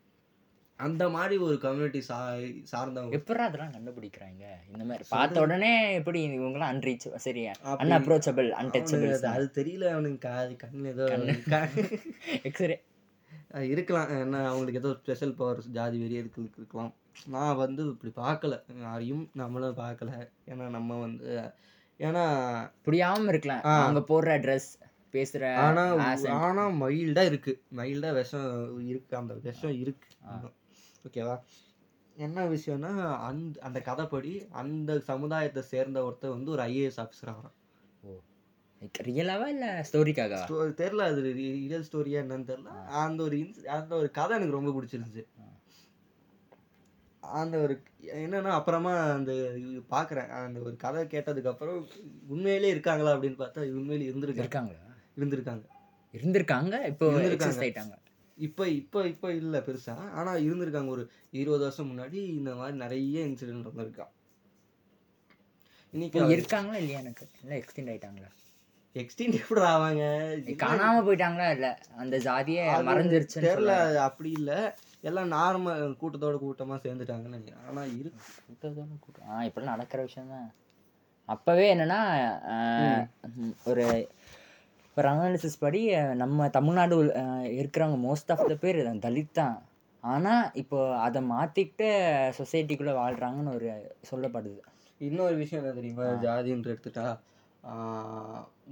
[0.79, 2.33] அந்த மாதிரி ஒரு கம்யூனிட்டி சா
[2.71, 3.15] சார்ந்தவங்க.
[3.15, 4.43] எப்படா அதெல்லாம் கண்டுபிடிக்கிறாங்க?
[4.71, 10.57] இந்த மாதிரி பார்த்த உடனே எப்படி இவங்கலாம் அன்ரீச் சரி அப்படி- அன்அப்ரோச்சபிள் அன்டச்சபிள் அது தெரியல அவனுக்கு காது
[10.63, 11.05] கண்ணு ஏதோ
[12.43, 12.81] எக்ஸ்ரே
[13.51, 14.09] அது இருக்கலாம்.
[14.09, 16.93] என்ன அவங்களுக்கு ஏதோ ஸ்பெஷல் பவர் ஜாதி வெறி எதுக்கு இருக்கலாம்.
[17.27, 18.61] நான் வந்து இப்படி பார்க்கல.
[18.81, 20.29] யாரையும் நம்மளும் பார்க்கல.
[20.47, 21.51] ஏன்னா நம்ம வந்து
[21.99, 22.23] ஏன்னா
[22.85, 23.61] புரியாம இருக்கலாம்.
[23.61, 25.95] அவங்க போடுற ட்ரெஸ் பேசுற ஆனா.
[26.29, 27.61] ஆனா மைல்டா இருக்கு.
[27.75, 29.17] மைல்டா விஷம் இருக்கு.
[29.17, 30.07] அந்த விஷம் இருக்கு.
[31.07, 31.39] ஓகேவா?
[32.15, 37.53] என்ன விஷயம்னா அந்த அந்த கதைப்படி அந்த சமுதாயத்தை சேர்ந்த ஒருத்தர் வந்து ஒரு ஐஏஎஸ் ஆஃபீஸர் ஆகிறான்.
[38.81, 42.67] லைக் ரியலாவா இல்ல ஸ்டோரிக்காகவா ஸ்டோ- தெரியல அது ரியல் ஸ்டோரியா என்னன்னு தெரியல.
[42.85, 45.25] அந்த ஒரு இன்ஸ் அந்த ஒரு கதை எனக்கு ரொம்ப பிடிச்சிருந்துச்சு.
[47.19, 49.31] அந்த ஒரு என்னன்னா அப்புறமா அந்த
[49.89, 51.87] பார்க்கறேன் அந்த ஒரு கதை கேட்டதுக்கு அப்புறம்
[52.27, 54.37] உண்மையிலே இருக்காங்களா அப்படின்னு பார்த்தா உண்மையிலே இருந்திருக்காங்க.
[54.37, 54.79] இருக்காங்களா?
[55.17, 55.65] இருந்திருக்காங்க.
[56.13, 57.97] இருந்திருக்காங்க இப்போ இருந்திருக்காங்க.
[58.39, 59.95] இப்போ இப்போ இப்போ இல்லை பெருசா.
[60.19, 60.91] ஆனா இருந்திருக்காங்க.
[60.95, 61.03] ஒரு
[61.39, 64.13] இருபது வருஷம் முன்னாடி இந்த மாதிரி நிறைய இன்சிடென்ட் நடந்திருக்கான்
[65.93, 67.25] இன்னைக்கு இருக்காங்களா இல்லையா எனக்கு?
[67.43, 68.29] இல்ல எக்ஸ்டெண்ட் ஆயிட்டாங்களா?
[68.95, 70.03] எக்ஸ்டெண்ட் எப்படி ஆவாங்க?
[70.63, 71.67] காணாம போயிட்டாங்களா இல்ல?
[72.01, 73.73] அந்த ஜாதியே மறைஞ்சிருச்சுன்னு தெரியல
[74.07, 74.51] அப்படி இல்ல.
[75.09, 77.65] எல்லாம் நார்மல் கூட்டத்தோட கூட்டமா சேர்ந்துட்டாங்கன்னு நினைக்கிறேன்.
[77.69, 78.23] ஆனா இருக்கு.
[78.47, 79.27] கூட்டத்தோட கூட்டம்.
[79.31, 80.47] ஆ இப்படிலாம் நடக்கிற விஷயம் தான்
[81.29, 81.99] அப்போவே என்னன்னா
[83.71, 83.83] ஒரு
[84.99, 85.81] ஒரு அனாலிசிஸ் படி
[86.21, 86.95] நம்ம தமிழ்நாடு
[87.59, 89.57] இருக்கிறவங்க மோஸ்ட் ஆஃப் த பேர் தலித் தான்.
[90.03, 91.87] ஆனால் இப்போ அதை மாற்றிக்கிட்டு
[92.37, 93.69] சொசைட்டிக்குள்ளே வாழ்கிறாங்கன்னு ஒரு
[94.09, 94.59] சொல்லப்படுது.
[95.01, 96.05] இன்னொரு விஷயம் என்ன தெரியுமா?
[96.25, 97.07] ஜாதின்ற எடுத்துட்டா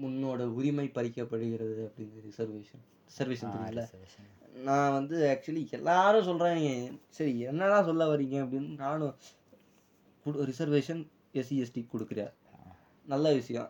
[0.08, 4.30] உன்னோட உரிமை பறிக்கப்படுகிறது அப்படின்னு ரிசர்வேஷன் ரிசர்வேஷன்
[4.68, 6.70] நான் வந்து ஆக்சுவலி எல்லாரும் சொல்கிறாங்க
[7.18, 9.16] சரி என்னடா சொல்ல வர்றீங்க அப்படின்னு நானும்
[10.52, 11.04] ரிசர்வேஷன்
[11.42, 12.22] எஸ்சி எஸ்டி கொடுக்குற
[13.06, 13.70] நல்ல விஷயம்.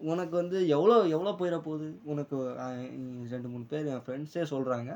[0.00, 1.86] உனக்கு வந்து எவ்வளோ எவ்வளோ போயிட போகுது?
[2.12, 2.36] உனக்கு
[3.34, 4.90] ரெண்டு மூணு பேர் என் ஃப்ரெண்ட்ஸே சொல்கிறாங்க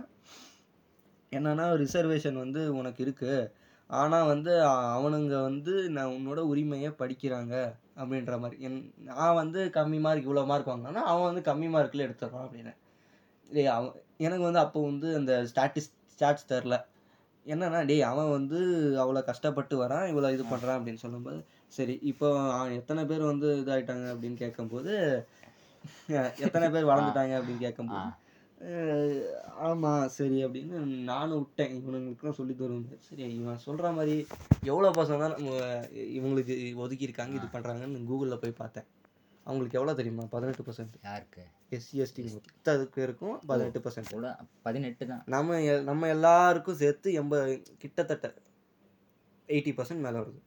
[1.33, 3.39] என்னன்னா ரிசர்வேஷன் வந்து உனக்கு இருக்குது
[3.91, 4.53] ஆனால் வந்து
[4.97, 7.55] அவனுங்க வந்து நான் உன்னோட உரிமையை படிக்கிறாங்க
[8.01, 8.57] அப்படின்ற மாதிரி.
[8.67, 8.79] என்
[9.09, 12.73] நான் வந்து கம்மி மார்க் இவ்வளோ மார்க் வாங்கினா அவன் வந்து கம்மி மார்க்கில் எடுத்துடுறான் அப்படின்னு.
[13.51, 16.77] டேய் அவன் எனக்கு வந்து அப்போ வந்து அந்த ஸ்டாட்டிஸ் ஸ்டாட்ஸ் தெரில.
[17.47, 18.59] என்னன்னா டேய் அவன் வந்து
[19.03, 21.41] அவ்வளோ கஷ்டப்பட்டு வரான் இவ்வளோ இது பண்ணுறான் அப்படின்னு சொல்லும்போது
[21.73, 24.93] சரி இப்போ அவன் எத்தனை பேர் வந்து இதாயிட்டாங்க அப்படின்னு கேட்கும்போது
[26.41, 28.09] எத்தனை பேர் வளர்ந்துட்டாங்க அப்படின்னு கேட்கும்போது
[28.71, 29.21] அஹ்,
[29.67, 31.71] ஆமா சரி அப்படின்னு நானும் விட்டேன்.
[31.79, 34.17] இவனுங்களுக்குலாம் சொல்லி தருவாங்க சரி இவன் சொல்ற மாதிரி
[34.69, 35.55] எவ்வளோ பசங்க தான் நம்ம
[36.17, 38.89] இவங்களுக்கு ஒதுக்கி இருக்காங்க இது பண்றாங்கன்னு கூகுளில் போய் பார்த்தேன்.
[39.47, 40.25] அவங்களுக்கு எவ்வளோ தெரியுமா?
[40.35, 41.43] பதினெட்டு பர்சன்ட் யாருக்கு?
[41.73, 44.13] எஸ்சி எஸ்டி மொத்தத்துக்கு இருக்கும் பதினெட்டு பர்சன்ட்
[44.63, 45.23] பதினெட்டு தான்.
[45.35, 45.59] நம்ம
[45.89, 48.29] நம்ம எல்லாருக்கும் சேர்த்து எண்பது கிட்டத்தட்ட
[49.49, 50.41] எயிட்டி பர்சன்ட் மேலே வருது.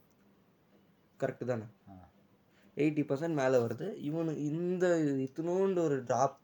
[1.23, 1.67] கரெக்டு தானே.
[2.77, 3.87] எயிட்டி பர்சன்ட் மேலே வருது.
[4.09, 4.85] இவனு இந்த
[5.25, 6.37] இத்தினோண்டு ஒரு ட்ராப்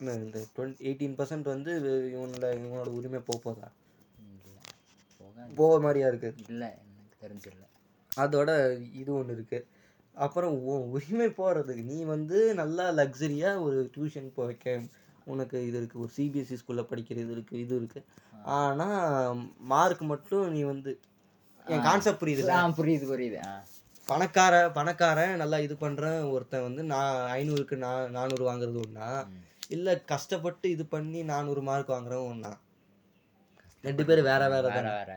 [0.00, 1.70] இந்த டுவெண்ட்டி எயிட்டீன் பர்சன்ட் வந்து
[2.14, 3.68] இவனோட இவனோட உரிமை போக போதா?
[5.60, 6.30] போக மாதிரியா இருக்கு?
[6.52, 7.64] இல்லை எனக்கு தெரிஞ்சிடல
[8.12, 8.50] அதோட
[9.00, 9.58] இது ஒன்று இருக்கு.
[10.14, 10.54] அப்புறம்
[10.96, 14.76] உரிமை போகிறதுக்கு நீ வந்து நல்லா லக்ஸரியாக ஒரு டியூஷன் போய் வைக்க
[15.32, 18.06] உனக்கு இது இருக்குது ஒரு சிபிஎஸ்சி ஸ்கூலில் படிக்கிற இது இருக்குது இது இருக்குது
[18.56, 19.40] ஆனால்
[19.72, 20.92] மார்க் மட்டும் நீ வந்து
[21.66, 22.44] என் கான்செப்ட் புரியுது
[22.78, 23.06] புரியுது.
[23.12, 23.38] புரியுது
[24.10, 29.08] பணக்கார பணக்காரன் நல்லா இது பண்ணுறேன் ஒருத்தன் வந்து நான் ஐநூறுக்கு நா நானூறு வாங்குறது ஒன்றா.
[29.76, 32.52] இல்லை கஷ்டப்பட்டு இது பண்ணி நானூறு மார்க் வாங்குறவன் ஒன்றா
[33.84, 35.12] ரெண்டு பேரும் வேற வேற வேற வேற.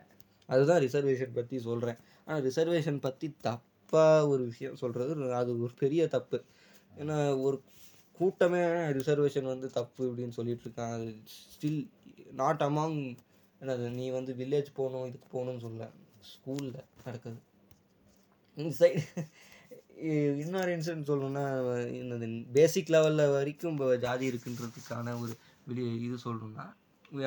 [0.49, 6.39] அதுதான் ரிசர்வேஷன் பற்றி சொல்கிறேன் ஆனால் ரிசர்வேஷன் பற்றி தப்பாக ஒரு விஷயம் சொல்கிறது அது ஒரு பெரிய தப்பு.
[7.01, 7.57] ஏன்னா ஒரு
[8.19, 8.61] கூட்டமே
[8.97, 11.07] ரிசர்வேஷன் வந்து தப்பு இப்படின்னு சொல்லிட்டு இருக்கான் அது
[11.51, 11.81] ஸ்டில்
[12.41, 12.99] நாட் அமாங்
[13.61, 15.87] என்னது நீ வந்து வில்லேஜ் போகணும் இதுக்கு போகணும்னு சொல்ல.
[16.31, 17.39] ஸ்கூலில் நடக்குது.
[18.79, 19.01] சைடு
[20.43, 21.43] இன்னொரு இன்சிடென்ட் சொல்லணும்னா
[21.99, 25.33] என்னது பேசிக் லெவலில் வரைக்கும் இப்போ ஜாதி இருக்குன்றதுக்கான ஒரு
[25.67, 26.65] வெளியே இது சொல்லணும்னா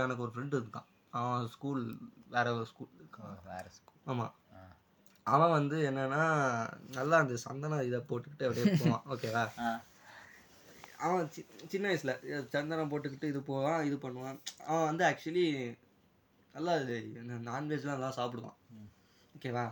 [0.02, 0.88] எனக்கு ஒரு ஃப்ரெண்டு இருக்கான்.
[1.12, 1.82] அவன் ஸ்கூல்
[2.28, 4.34] வேற ஒரு ஸ்கூல் ஓ, வேற ஸ்கூல் ஆமாம்
[5.26, 6.22] அவன் வந்து என்னன்னா
[6.90, 9.04] நல்லா அந்த சந்தன இதை போட்டுக்கிட்டு அப்படியே போவான்.
[9.12, 9.44] ஓகேவா
[10.98, 12.12] அவன் சி சின்ன வயசில்
[12.54, 14.38] சந்தனம் போட்டுக்கிட்டு இது போவான் இது பண்ணுவான்.
[14.66, 15.46] அவன் வந்து ஆக்சுவலி
[16.54, 16.96] நல்லா இது
[17.48, 18.58] நான்வெஜ்லாம் நல்லா சாப்பிடுவான்.
[19.34, 19.64] ஓகேவா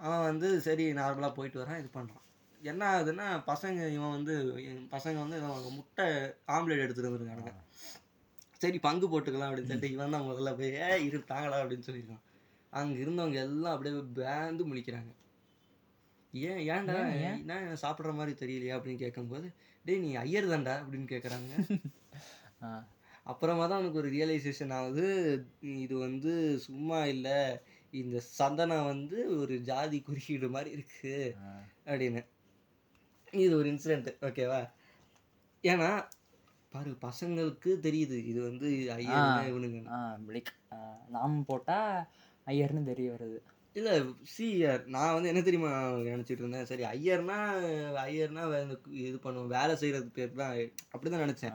[0.00, 2.24] அவன் வந்து சரி நார்மலாக போயிட்டு வரான் இது பண்ணுறான்
[2.60, 4.34] என்ன ஆகுதுன்னா பசங்க இவன் வந்து
[4.92, 6.06] பசங்க வந்து இவன் முட்டை
[6.48, 7.52] ஆம்லேட் எடுத்துட்டு வந்துருக்கானுங்க.
[8.60, 12.24] சரி பங்கு போட்டுக்கலாம் அப்படின்னு சொல்லிட்டு இவன் தான் முதல்ல போய் ஏ இரு தாங்கடா அப்படின்னு சொல்லியிருக்கான்
[12.72, 15.10] அங்கே இருந்தவங்க எல்லாம் அப்படியே பேந்து முழிக்கிறாங்க.
[16.32, 16.96] ஏன் ஏன்டா
[17.28, 17.42] ஏன்,
[17.82, 18.76] சாப்பிட்ற மாதிரி தெரியலையா?
[18.76, 19.46] அப்படின்னு கேட்கும்போது
[19.84, 21.52] டேய் நீ ஐயர் தான்டா அப்படின்னு கேட்குறாங்க.
[23.26, 25.06] அப்புறமா தான் அவனுக்கு ஒரு ரியலைசேஷன் ஆகுது.
[25.84, 26.32] இது வந்து
[26.66, 27.38] சும்மா இல்லை.
[28.02, 31.14] இந்த சந்தனம் வந்து ஒரு ஜாதி குறியீடு மாதிரி இருக்கு
[31.90, 32.22] அப்படின்னு.
[33.44, 34.60] இது ஒரு இன்சிடென்ட் ஓகேவா
[35.64, 35.90] ஏன்னா
[36.72, 38.16] பாரு பசங்களுக்கு தெரியுது.
[38.30, 39.78] இது வந்து ஐயர் இவனுங்க
[41.16, 41.78] நாம் போட்டா
[42.52, 43.38] ஐயர்னு தெரிய வருது.
[43.78, 43.94] இல்லை
[44.34, 45.72] சிஆர் நான் வந்து என்ன தெரியுமா
[46.12, 46.68] நினச்சிட்டு இருந்தேன்?
[46.70, 47.38] சரி ஐயர்னா
[48.06, 48.44] ஐயர்னா
[49.08, 49.52] இது பண்ணுவோம்.
[49.56, 50.54] வேலை செய்கிறது பேர் தான்.
[50.92, 51.54] அப்படி தான் நினச்சேன்.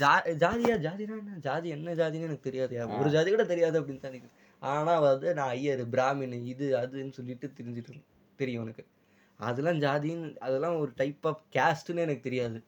[0.00, 1.38] ஜா ஜாதியா ஜாதினா என்ன?
[1.46, 2.74] ஜாதி என்ன ஜாதின்னு எனக்கு தெரியாது.
[3.00, 7.52] ஒரு ஜாதி கூட தெரியாது அப்படின்னு தான் எனக்கு ஆனால் வந்து நான் ஐயர் பிராமின் இது அதுன்னு சொல்லிட்டு
[7.58, 8.02] தெரிஞ்சிட்டு.
[8.36, 8.84] தெரியும் எனக்கு.
[9.36, 12.64] அதெல்லாம் ஜாதின்னு அதெல்லாம் ஒரு டைப் ஆஃப் கேஸ்ட்னு எனக்கு தெரியாது.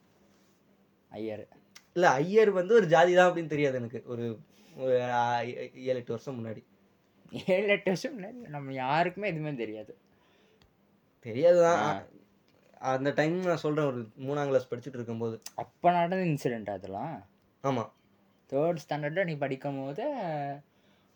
[1.08, 1.48] ஐயர்.
[1.92, 4.02] இல்லை ஐயர் வந்து ஒரு ஜாதி தான் அப்படின்னு தெரியாது எனக்கு.
[4.06, 4.38] ஒரு
[4.74, 6.62] ஏழு எட்டு வருஷம் முன்னாடி.
[7.46, 8.48] ஏழு எட்டு வருஷம் முன்னாடி?
[8.48, 9.96] நம்ம யாருக்குமே எதுவுமே தெரியாது.
[11.20, 12.06] தெரியாது தான்.
[12.80, 15.40] அந்த டைம் நான் சொல்கிறேன் ஒரு மூணாம் கிளாஸ் படிச்சுட்டு இருக்கும்போது.
[15.54, 17.26] அப்போ நடந்த இன்சிடென்ட் அதெல்லாம்?
[17.60, 17.92] ஆமாம்
[18.52, 20.04] தேர்ட் ஸ்டாண்டர்டில் நீ படிக்கும் போது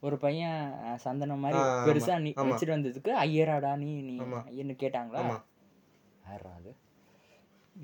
[0.02, 0.60] ஒரு பையன்
[1.02, 2.30] சந்தனம் மாதிரி பெருசா நீ.
[2.42, 4.40] வச்சுட்டு வந்ததுக்கு ஐயராடா நீ நீ ஆமா.
[4.48, 5.22] ஐயர்னு கேட்டாங்களா?
[6.24, 6.72] யாரா அது?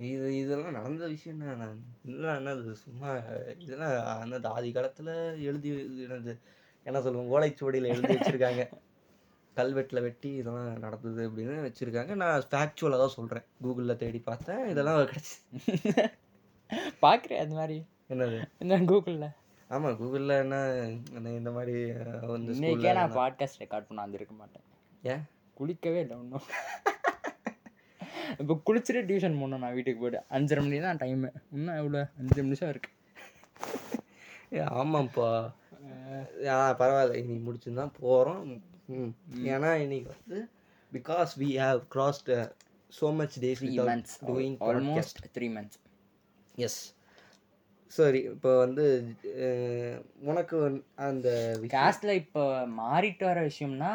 [0.08, 3.10] இது இதெல்லாம் நடந்த விஷயம் தான் நான் இதெல்லாம் என்னது சும்மா
[3.62, 5.12] இதெல்லாம் அந்த ஆதி காலத்தில்
[5.48, 5.70] எழுதி
[6.06, 6.32] என்னது
[6.86, 8.64] என்ன சொல்லுவோம் ஓலைச்சுவடியில் எழுதி வச்சுருக்காங்க.
[9.56, 12.12] கல்வெட்டில் வெட்டி இதெல்லாம் நடந்தது அப்படின்னு வச்சுருக்காங்க.
[12.20, 14.62] நான் ஃபேக்சுவலாக தான் சொல்கிறேன் கூகுளில் தேடி பார்த்தேன்.
[14.72, 15.36] இதெல்லாம் கிடச்சி
[17.04, 17.78] பார்க்குறேன் அது மாதிரி?
[18.10, 18.38] என்னது?
[18.62, 19.28] இந்த கூகுளில்
[19.70, 20.56] ஆமாம் கூகுளில் என்ன
[21.32, 21.74] இந்த மாதிரி
[22.26, 24.64] வந்து இன்னைக்கே நான் பாட்காஸ்ட் ரெக்கார்ட் பண்ண வந்திருக்க மாட்டேன்.
[25.02, 25.22] ஏன்?
[25.56, 26.46] குளிக்கவே இல்லை இன்னும்.
[28.38, 30.20] இப்போ குளிச்சுட்டு டியூஷன் போகணும் நான் வீட்டுக்கு போய்ட்டு.
[30.30, 32.90] அஞ்சரை மணி தான் டைமு இன்னும் எவ்வளோ அஞ்சு நிமிஷம் இருக்கு.
[34.54, 35.28] ஏ ஆமாம்ப்பா.
[36.48, 37.14] ஆ பரவாயில்ல.
[37.14, 38.42] இன்னைக்கு முடிச்சுன்னு தான் போகிறோம்
[38.94, 39.12] ம்.
[39.46, 40.38] ஏன்னா இன்னைக்கு வந்து
[40.92, 42.30] because we have crossed
[43.64, 44.68] without months doing podcast.
[44.68, 45.78] Almost three months
[46.58, 46.78] yes
[47.96, 48.84] சரி இப்போ வந்து
[50.30, 50.56] உனக்கு
[51.08, 51.28] அந்த
[51.74, 52.42] காஸ்ட்ல இப்போ
[52.80, 53.92] மாறிட்டு வர விஷயம்னா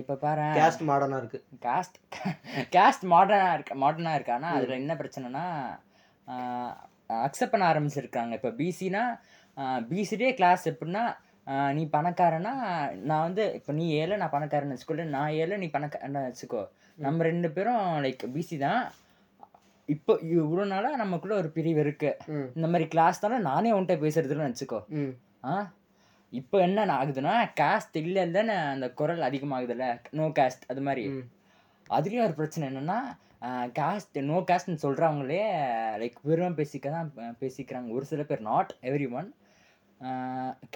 [0.00, 0.46] இப்போ பாரு.
[0.58, 1.38] கேஸ்ட் மாடர்னா இருக்கு.
[1.66, 1.96] காஸ்ட்
[2.76, 4.34] காஸ்ட் மாடர்னா இருக்க மாடர்னா இருக்கு.
[4.38, 5.44] ஆனா அதுல என்ன பிரச்சனைனா
[7.26, 8.32] அக்செப்ட் பண்ண ஆரம்பிச்சிருக்காங்க.
[8.38, 9.04] இப்போ பிசினா
[9.90, 11.04] பிசிடே கிளாஸ் எப்படின்னா
[11.78, 12.52] நீ பணக்காரனா
[13.08, 15.04] நான் வந்து இப்போ நீ ஏழை நான் பணக்காரன் வச்சுக்கோ.
[15.16, 16.62] நான் ஏழை நீ பணக்காரன் வச்சுக்கோ.
[17.04, 18.82] நம்ம ரெண்டு பேரும் லைக் பிசி தான்.
[19.88, 22.10] இப்போ இவ்வளோ நாளாக நமக்குள்ள ஒரு பிரிவு இருக்கு.
[22.56, 25.12] இந்த மாதிரி கிளாஸ் தானே நானே உன்கிட்ட பேசுறதுன்னு வச்சுக்கோ ம்.
[25.44, 25.54] ஆ?
[26.32, 29.86] இப்போ என்ன ஆகுதுன்னா காஸ்ட் இல்லை இல்லைன்னு அந்த குரல் அதிகமாகுதுல்ல?
[30.12, 31.04] நோ காஸ்ட் அது மாதிரி.
[31.90, 32.98] அதுலேயும் ஒரு பிரச்சனை என்னன்னா
[33.78, 35.42] காஸ்ட் நோ காஸ்ட்னு சொல்கிறவங்களே
[36.02, 37.10] லைக் வெறும் பேசிக்க தான்
[37.42, 37.88] பேசிக்கிறாங்க.
[37.90, 39.28] ஒரு சில பேர் not every one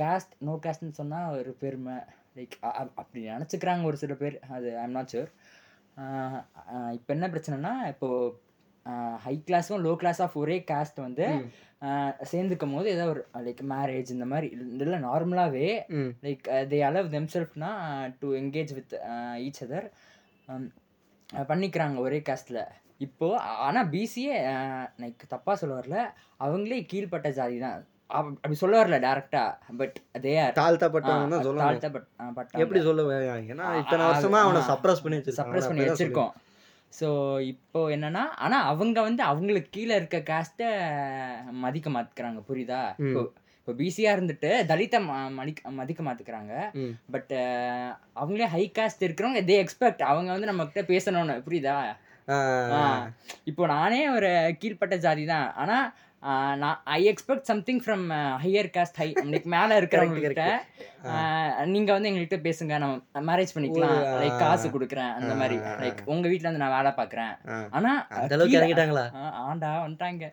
[0.00, 1.96] caste no காஸ்ட்னு சொன்னால் ஒரு பெருமை.
[2.36, 2.54] லைக்
[3.00, 4.36] அப்படி நினச்சிக்கிறாங்க ஒரு சில பேர்.
[4.56, 5.30] அது ஐம் நாட் ஷூர்
[6.96, 8.36] இப்போ என்ன பிரச்சனைனா இப்போது
[9.18, 11.26] ஹை கிளாஸும் லோ கிளாஸ் ஆஃப் ஒரே காஸ்ட் வந்து
[12.32, 15.68] சேர்ந்துக்கும் போது ஏதோ ஒரு லைக் மேரேஜ் இந்த மாதிரி இல்லை நார்மலாகவே
[16.22, 17.70] like they allow தெம்செல்ஃப்னா
[18.18, 18.94] to engage with
[19.38, 19.88] each other
[21.48, 22.62] பண்ணிக்கிறாங்க ஒரே காஸ்டில்
[22.98, 24.34] இப்போது ஆனால் பிசிஏ
[24.98, 25.98] லைக் தப்பாக சொல்ல வரல.
[26.40, 27.78] அவங்களே கீழ்ப்பட்ட ஜாதி தான்.
[28.06, 29.42] அப்ப- அப்படி சொல்ல வரல டேரக்டா
[29.76, 33.02] பட் தே ஆர் தாழ்த்தப்பட்டவங்க தான் தாழ்த்தப்பட்ட எப்படி சொல்ல
[33.48, 34.62] ஏன்னா இத்தனை வருஷமா அவனை.
[34.70, 36.32] சப்ரஸ் பண்ணி சப்ரஸ் பண்ணி வச்சிருக்கோம்.
[36.92, 37.08] ஸோ
[37.50, 40.68] இப்போ என்னன்னா ஆனா அவங்க வந்து அவங்களுக்கு கீழே இருக்க காஸ்ட்டை
[41.60, 42.40] மதிக்க மாத்துக்கிறாங்க.
[42.48, 42.80] புரியுதா?
[43.04, 43.22] இப்போ
[43.58, 44.98] இப்போ பிசியா இருந்துட்டு தலித்தை
[45.36, 46.52] மதிக்க மதிக்க மாத்துக்கிறாங்க.
[47.10, 47.32] பட்
[48.16, 51.36] அவங்களே ஹை காஸ்ட் இருக்கிறவங்க தே எக்ஸ்பெக்ட் அவங்க வந்து நம்ம கிட்ட பேசணும்னு.
[51.46, 51.76] புரியுதா.
[53.46, 55.48] இப்போ நானே ஒரு கீழ்ப்பட்ட ஜாதி தான்.
[55.56, 58.04] ஆனா ஆ, நான் I expect something from
[58.44, 60.64] higher caste high like மேல இருக்கிறவங்க கிட்ட
[61.06, 65.56] ஆ, நீங்க வந்து எங்ககிட்ட பேசுங்க நம்ம மேரேஜ் பண்ணிக்கலாம் லைக் காசு கொடுக்குறேன் அந்த மாதிரி.
[65.56, 67.50] லைக் உங்க வீட்ல வந்து நான் வேலை பாக்குறேன்.
[67.50, 67.66] ஆ.
[67.70, 69.04] ஆனா அந்த அளவுக்கு கீழ- இறங்கிட்டாங்களா?
[69.50, 70.32] ஆண்டா வந்துட்டாங்க.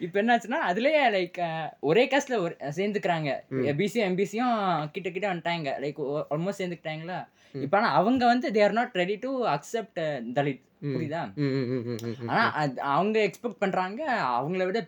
[0.00, 3.36] இப்போ என்னாச்சுன்னா அதுலயே லைக் ஒரே காஸ்ட்ல ஒரு சேர்ந்துக்கிறாங்க.
[3.76, 5.68] பிசியும் எம்பிசியும் கிட்ட கிட்ட வந்துட்டாங்க.
[5.80, 7.26] லைக் ஆல்மோஸ்ட் சேர்ந்துக்கிட்டாங்களா?
[7.52, 10.00] இப்போ ஆனா அவங்க வந்து they are not ready to accept
[10.32, 10.64] Dalit.
[10.82, 11.22] புரியுதா.
[12.30, 12.42] ஆனா
[12.94, 14.02] அவங்க எக்ஸ்பெக்ட் பண்றாங்க
[14.38, 14.80] அவங்கள விட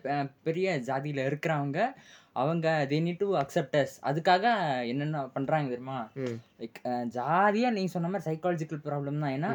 [0.47, 1.79] பெரிய ஜாதியில இருக்கிறவங்க
[2.41, 4.45] அவங்க தே நீட் டு அக்செப்டஸ் அதுக்காக
[4.91, 5.99] என்னென்ன பண்றாங்க தெரியுமா.
[6.61, 6.79] லைக்
[7.17, 9.35] ஜாதியா நீங்க சொன்ன மாதிரி சைக்காலஜிக்கல் ப்ராப்ளம் தான்.
[9.37, 9.51] ஏன்னா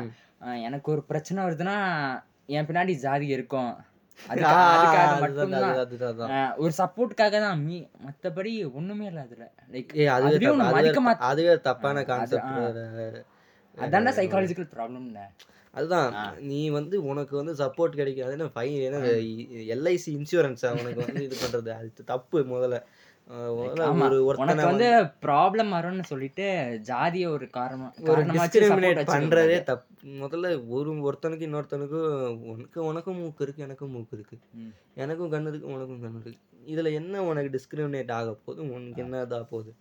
[0.68, 1.76] எனக்கு ஒரு பிரச்சனை வருதுன்னா
[2.56, 3.72] என் பின்னாடி ஜாதி இருக்கும்.
[6.64, 7.62] ஒரு சப்போர்ட்டுக்காக தான்.
[7.68, 9.46] மீ மத்தபடி ஒண்ணுமே இல்ல அதுல.
[9.74, 9.94] லைக்
[11.30, 12.60] அதுவே தப்பான கான்செப்ட்
[13.76, 15.08] அதான்டா சைக்காலஜிக்கல் ப்ராப்ளம்
[15.74, 16.10] அதுதான்.
[16.50, 19.00] நீ வந்து உனக்கு வந்து சப்போர்ட் கிடைக்காதுன்னு ஃபைன் ஏன்னா
[19.74, 21.70] எல்ஐசி இன்சூரன்ஸ் உனக்கு வந்து இது பண்றது?
[21.78, 22.78] அது தப்பு முதல்ல.
[24.40, 24.88] உனக்கு வந்து
[25.26, 26.46] ப்ராப்ளம் வரும்னு சொல்லிட்டு
[26.88, 32.10] ஜாதிய ஒரு காரணம் ஒரு டிஸ்கிரிமினேட் பண்றதே தப்பு முதல்ல ஒரு ஒருத்தனுக்கு இன்னொருத்தனுக்கும்
[32.52, 34.36] உனக்கு உனக்கும் மூக்கு இருக்கு எனக்கும் மூக்கு இருக்கு.
[35.04, 36.42] எனக்கும் கண்ணு இருக்கு உனக்கும் கண்ணு இருக்கு.
[36.74, 38.68] இதுல என்ன உனக்கு டிஸ்கிரிமினேட் ஆக போகுது?
[38.76, 39.72] உனக்கு என்ன இதா போகுது?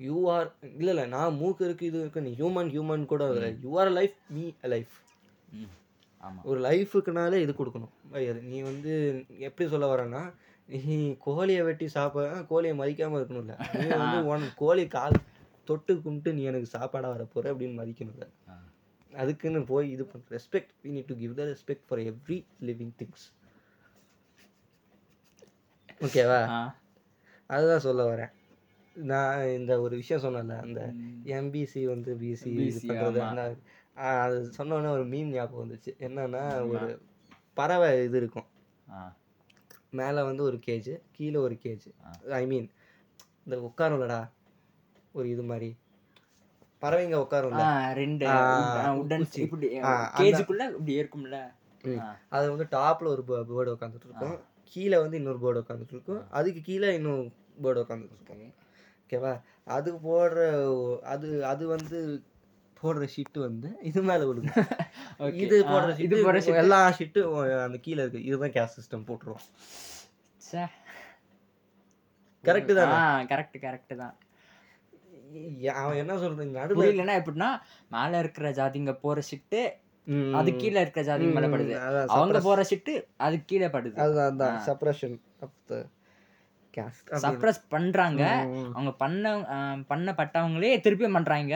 [0.00, 3.24] யூ ஆர் இல்ல இல்ல நான் மூக்கு இருக்கு இது இருக்கு நீ ஹியூமன் ஹியூமன் கூட
[3.64, 4.94] you are life me life
[5.56, 5.70] ம்.
[6.22, 6.40] ஆமா.
[6.44, 7.92] ஒரு லைஃபுக்குனாலே இது கொடுக்கணும்.
[8.48, 8.92] நீ வந்து
[9.40, 10.22] எப்படி சொல்ல வரேன்னா
[10.88, 15.16] நீ கோழியை வெட்டி சாப்பிட கோழியை மதிக்காம இருக்கணும்ல நீ வந்து உனக்கு கோழி கால்
[15.68, 18.26] தொட்டு கும்பிட்டு நீ எனக்கு சாப்பாடா வர போற அப்படின்னு மதிக்கணும்ல.
[19.12, 23.20] அதுக்குன்னு போய் இது பண்ண respect we need to give the respect for every living things.
[26.00, 26.40] ஓகேவா.
[27.50, 28.32] அதுதான் சொல்ல வரேன்.
[28.96, 30.80] நான் இந்த ஒரு விஷயம் சொன்னேன்ல அந்த
[31.26, 32.52] எம்பிசி வந்து பிசி
[33.94, 35.90] அது சொன்ன உடனே ஒரு மீன் ஞாபகம் வந்துச்சு.
[35.98, 36.88] என்னன்னா ஒரு
[37.54, 38.48] பறவை இது இருக்கும்.
[39.90, 41.86] மேலே வந்து ஒரு கேஜ் கீழே ஒரு கேஜ்.
[42.30, 42.68] ஐ மீன்
[43.44, 44.20] இந்த உட்காரும்லடா
[45.12, 45.70] ஒரு இது மாதிரி.
[46.82, 47.64] பறவைங்க உட்காரும்ல.
[47.94, 48.26] ரெண்டு.
[49.02, 49.26] உடன்
[50.20, 51.36] கேஜுக்குள்ள இப்படி இருக்கும்ல.
[52.28, 54.38] அது வந்து டாப்ல ஒரு பேர்டு உட்காந்துட்டு இருக்கும்.
[54.64, 56.30] கீழே வந்து இன்னொரு பேர்டு உட்காந்துட்டு இருக்கும்.
[56.30, 57.22] அதுக்கு கீழே இன்னொரு
[57.62, 58.52] பேர்டு உட்காந்துட்டு இருக்கும்.
[59.10, 59.32] ஓகேவா?
[59.66, 60.40] அது போடுற
[61.06, 61.98] அது அது வந்து
[62.76, 64.22] போடுற ஷிட்டு வந்து இது மேல
[65.20, 65.40] Okay.
[65.44, 66.38] இது போடுற இது போடுற.
[66.62, 67.20] எல்லா ஷிட்டு
[67.64, 68.20] அந்த கீழே இருக்கு.
[68.28, 69.44] இதுதான் கேஸ் சிஸ்டம் போட்டுருவோம்.
[72.44, 72.94] கரெக்ட் தானே?
[73.30, 74.14] கரெக்ட் கரெக்ட் தான்.
[75.76, 77.50] அவன் என்ன சொல்றது நடுவில் புரியலன்னா எப்படின்னா
[77.90, 79.60] மேல இருக்கிற ஜாதிங்க போற ஷிட்டு
[80.38, 81.74] அது கீழே இருக்கிற ஜாதிங்க மேல படுது.
[82.14, 82.94] அவங்க போற ஷிட்டு
[83.26, 83.96] அது கீழே படுது.
[84.04, 85.82] அதுதான் சப்ரஷன் ஆஃப் த
[87.22, 88.22] சப்ரஸ் பண்றாங்க.
[88.74, 89.24] அவங்க பண்ண
[89.88, 91.54] பண்ணப்பட்டவங்களே திருப்பி பண்றாங்க.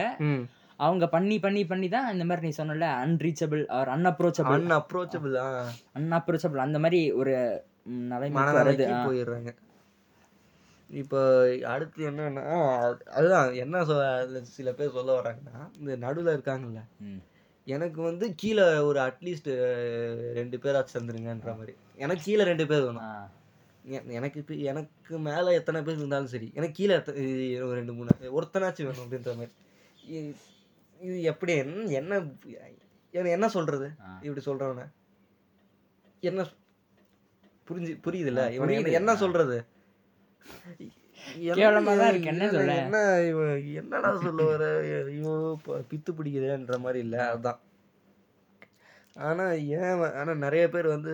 [0.79, 5.35] அவங்க பண்ணி பண்ணி பண்ணி தான் இந்த மாதிரி நீ சொன்னல unreachable or unapproachable unapproachable
[5.95, 7.33] unapproachable அந்த மாதிரி ஒரு
[7.85, 8.85] ம், நிலைமைக்கு வருது.
[9.05, 9.51] போயிடுறாங்க.
[10.89, 11.19] இப்போ
[11.67, 12.43] அடுத்து என்னன்னா
[13.11, 14.03] அதுதான் என்ன சொல்ல
[14.49, 16.81] சில பேர் சொல்ல வராங்கன்னா இந்த நடுவில் இருக்காங்கல்ல.
[17.67, 19.49] எனக்கு வந்து கீழே ஒரு அட்லீஸ்ட்
[20.33, 21.73] ரெண்டு பேராச்சும் தந்துருங்கன்ற மாதிரி.
[21.95, 23.07] எனக்கு கீழே ரெண்டு பேர் வேணும்.
[23.85, 26.95] எனக்கு இப்போ எனக்கு மேலே எத்தனை பேர் இருந்தாலும் சரி எனக்கு கீழே
[27.61, 30.35] ஒரு ரெண்டு மூணு ஒருத்தனாச்சும் வேணும் அப்படின்ற மாதிரி.
[30.99, 32.21] இது எப்படி என்ன என்ன
[33.11, 33.91] என்ன- என்ன சொல்றது?
[34.01, 34.19] ஆ.
[34.21, 34.91] இப்படி சொல்றவன.
[36.19, 36.41] என்ன
[37.67, 38.51] புரிஞ்சு புரியுதுல்ல?
[38.51, 39.13] இவன் என்ன-
[42.47, 42.75] புரியுது.
[42.77, 44.79] என்ன இவன் என்னடா சொல்ல வர?
[45.05, 47.59] ஐயோ பித்து பிடிக்குதுன்ற மாதிரி இல்ல அதான்.
[49.15, 51.13] ஆனா ஏன் ஆனா நிறைய பேர் வந்து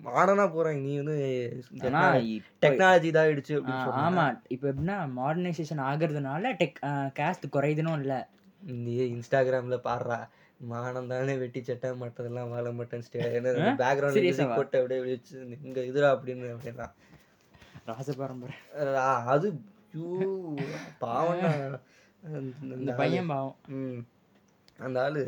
[0.00, 1.16] மாடர்னா போறாங்க நீ வந்து
[2.62, 3.10] டெக்னாலஜி
[3.48, 4.24] சொன்னா ஆமா.
[4.48, 6.78] இப்ப எப்படின்னா மாடர்னைசேஷன் ஆகுறதுனால டெக்
[7.18, 8.14] கேஸ்ட் குறையுதுனும் இல்ல.
[8.80, 10.18] நீ இன்ஸ்டாகிராம்ல பாடுறா.
[10.64, 13.04] மானம் தானே வெட்டி சட்டை மட்டதெல்லாம் வாழ மாட்டேன்
[13.80, 14.56] பேக்ரவுண்ட் மியூசிக் ஆவா?
[14.56, 16.86] போட்டு அப்படியே வச்சு இங்க இதுரா அப்படின்னு அப்படின்னா.
[17.88, 18.56] ராச பரம்பரை
[19.28, 19.48] அது
[19.94, 20.10] ஐயோ,
[21.00, 21.50] பாவம்டா.
[22.76, 23.56] இந்த பையன் பாவம்.
[24.78, 25.22] அந்த ஆளு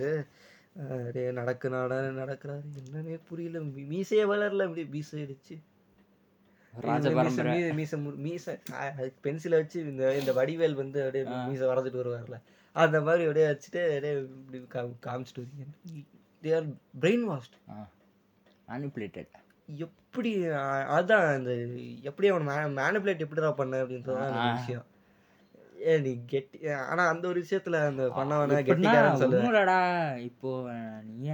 [0.78, 2.60] அஹ், டேய் நடக்கு நாட நடக்கிறாரு.
[2.78, 3.58] என்னன்னே புரியல.
[3.58, 4.62] மீசையே வளரல.
[4.62, 5.56] அப்படி மீசை அடிச்சு
[7.72, 8.58] மீசை- மீசை
[9.24, 12.40] பென்சிலை வச்சு இந்த இந்த வடிவேல் வந்து அப்படியே மீசை வரைஞ்சிட்டு வருவார்ல.
[12.72, 16.04] அந்த மாதிரி அப்படியே வச்சுட்டு அப்படியே இப்படி காம்- காமிச்சிட்டு வரீங்க
[16.42, 16.66] they are
[17.00, 17.56] brainwashed
[18.68, 19.28] manipulated
[19.66, 20.36] எப்படி
[20.96, 21.54] அதான் இந்த
[22.02, 24.52] எப்படி அவன் மேனிப்புலேட் எப்படிடா பண்ண அப்படின்றது அந்த.
[24.54, 24.84] விஷயம்.
[26.00, 28.48] நீ கெட்டி ஆனா அந்த ஒரு விஷயத்துல அந்த பண்ணவன
[29.16, 29.78] சொல்லுவேன் ஒண்ணுலடா
[30.16, 30.50] இப்போ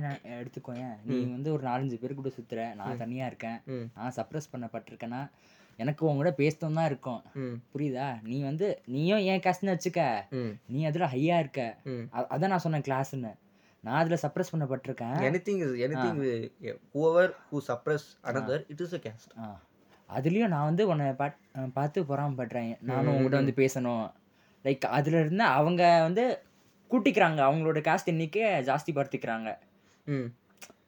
[0.01, 3.59] ந- எடுத்துக்கோயேன் நீ வந்து ஒரு நாலஞ்சு பேர் கூட சுத்துற நான் தனியா இருக்கேன்
[3.95, 5.29] நான் சப்ரஸ் பண்ணப்பட்டிருக்கேன்னா
[5.77, 7.23] எனக்கு உன் கூட பேசணும் தான் இருக்கும்.
[7.75, 8.23] புரியுதா?
[8.23, 10.25] நீ வந்து நீயும் ஏன் காசுன்னு வச்சுக்க?
[10.67, 11.77] நீ அதுல ஹையா இருக்க.
[12.13, 13.35] அதான் நான் சொன்னேன் கிளாஸ்ன்னு
[13.81, 15.17] நான் அதுல சப்ரஸ் பண்ணப்பட்டிருக்கேன்.
[15.95, 16.51] Anything wi-
[16.95, 19.41] whoever who suppress another it is a caste.
[19.41, 19.61] ஆ.
[20.17, 21.13] அதுலயும் நான் வந்து உன்னை
[21.75, 22.77] பார்த்து பொறாமப்படுறேன்.
[22.81, 24.11] நானும் உங்ககிட்ட வந்து பேசணும்.
[24.65, 26.43] லைக் அதுல இருந்து அவங்க வந்து
[26.91, 27.41] கூட்டிக்கிறாங்க.
[27.49, 29.57] அவங்களோட காஸ்ட் எண்ணிக்கை ஜாஸ்தி படுத்திக்கிறாங்க.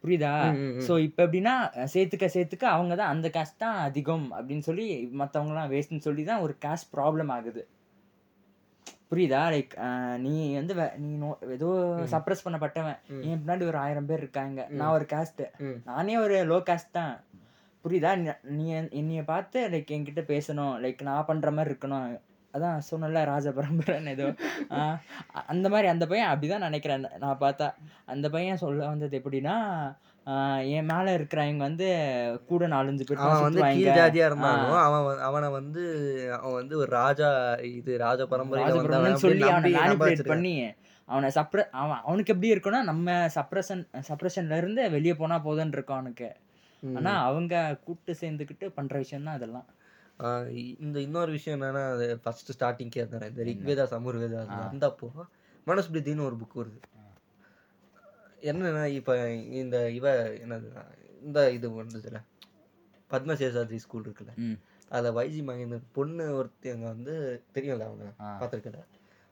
[0.05, 0.55] புரியுதா.
[0.87, 1.53] ஸோ இப்போ எப்படின்னா
[1.93, 6.57] சேர்த்துக்க சேர்த்துக்க அவங்க தான் அந்த காஸ்ட் தான் அதிகம் அப்படின்னு சொல்லி மற்றவங்களாம் வேஸ்ட்னு சொல்லி தான் ஒரு
[6.65, 7.69] காஸ்ட் ப்ராப்ளம் ஆகுது.
[9.11, 9.43] புரியுதா?
[9.51, 11.67] லைக் நீ வந்து நீ நோ ஏதோ
[12.11, 12.99] சப்ரஸ் பண்ணப்பட்டவன்.
[13.23, 14.67] என் பின்னாடி ஒரு ஆயிரம் பேர் இருக்காங்க?
[14.69, 15.63] நான் ஒரு காஸ்ட்.
[15.85, 17.25] நானே ஒரு லோ காஸ்ட் தான்.
[17.85, 18.19] புரியுதா?
[18.19, 20.79] நீ- நீ என்- என்னைய பார்த்து லைக் என்கிட்ட பேசணும்.
[20.81, 22.21] லைக் நான் பண்ற மாதிரி இருக்கணும்.
[22.55, 24.29] அதான் சொன்னல ராஜ பரம்பரைன்னு ஏதோ
[25.49, 27.67] அந்த மாதிரி அந்த பையன் அப்படிதான் நினைக்கிறேன் நான் பார்த்தா
[28.09, 29.57] அந்த பையன் சொல்ல வந்தது எப்படின்னா
[30.27, 31.87] ஆஹ் என் மேல இருக்கிறவங்க வந்து
[32.49, 33.79] கூட நாலஞ்சு பேர் அவன் வந்து சுத்துவாங்க.
[33.79, 35.83] கீழ் ஜாதியா இருந்தாலும் அவன் அவனை வந்து
[36.37, 37.29] அவன் வந்து ஒரு ராஜா
[37.71, 38.21] இது ராஜ
[38.57, 40.23] ராஜபுரம்னு சொல்லி அவனை மேனிபுலேட்.
[40.33, 40.53] பண்ணி
[41.09, 46.29] அவனை சப்ர அவன் அவனுக்கு எப்படி இருக்குன்னா நம்ம சப்ரஷன் சப்ரஷன்ல இருந்து வெளியே போனா போதும்னு இருக்கும் அவனுக்கு.
[46.83, 47.55] ஆனா அவங்க
[47.87, 49.67] கூட்டு சேர்ந்துக்கிட்டு பண்ற விஷயம் தான் அதெல்லாம்
[50.87, 55.09] இந்த இன்னொரு விஷயம் என்னன்னா அது ஃபர்ஸ்ட் ஸ்டார்டிங்கே இருந்தாரு இந்த ரிக்வேதா சமுர்வேதா வந்தப்போ
[55.67, 56.81] மனுஸ்மிருதின்னு ஒரு புக் வருது.
[58.43, 59.17] என்னன்னா இப்ப
[59.61, 60.13] இந்த இவ
[60.45, 60.69] என்னது
[61.23, 62.21] இந்த இது வந்ததுல
[63.11, 64.35] பத்மசேஷாத்ரி ஸ்கூல் இருக்குல்ல.
[64.91, 67.15] அதுல வைஜி மகேந்திரன் பொண்ணு ஒருத்தவங்க வந்து
[67.55, 68.07] தெரியும்ல அவங்க.
[68.41, 68.81] பார்த்துருக்கல?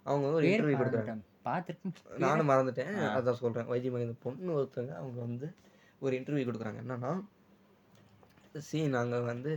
[0.06, 1.24] அவங்க வந்து ஒரு இன்டர்வியூ கொடுக்குறாங்க.
[1.46, 3.68] பார்த்துட்டு நானும் மறந்துட்டேன் அதான் சொல்றேன்.
[3.72, 5.48] வைஜி மகேந்திரன் பொண்ணு ஒருத்தவங்க அவங்க வந்து
[6.00, 6.80] ஒரு இன்டர்வியூ கொடுக்குறாங்க.
[6.84, 7.12] என்னன்னா
[8.68, 9.52] சி நாங்கள் வந்து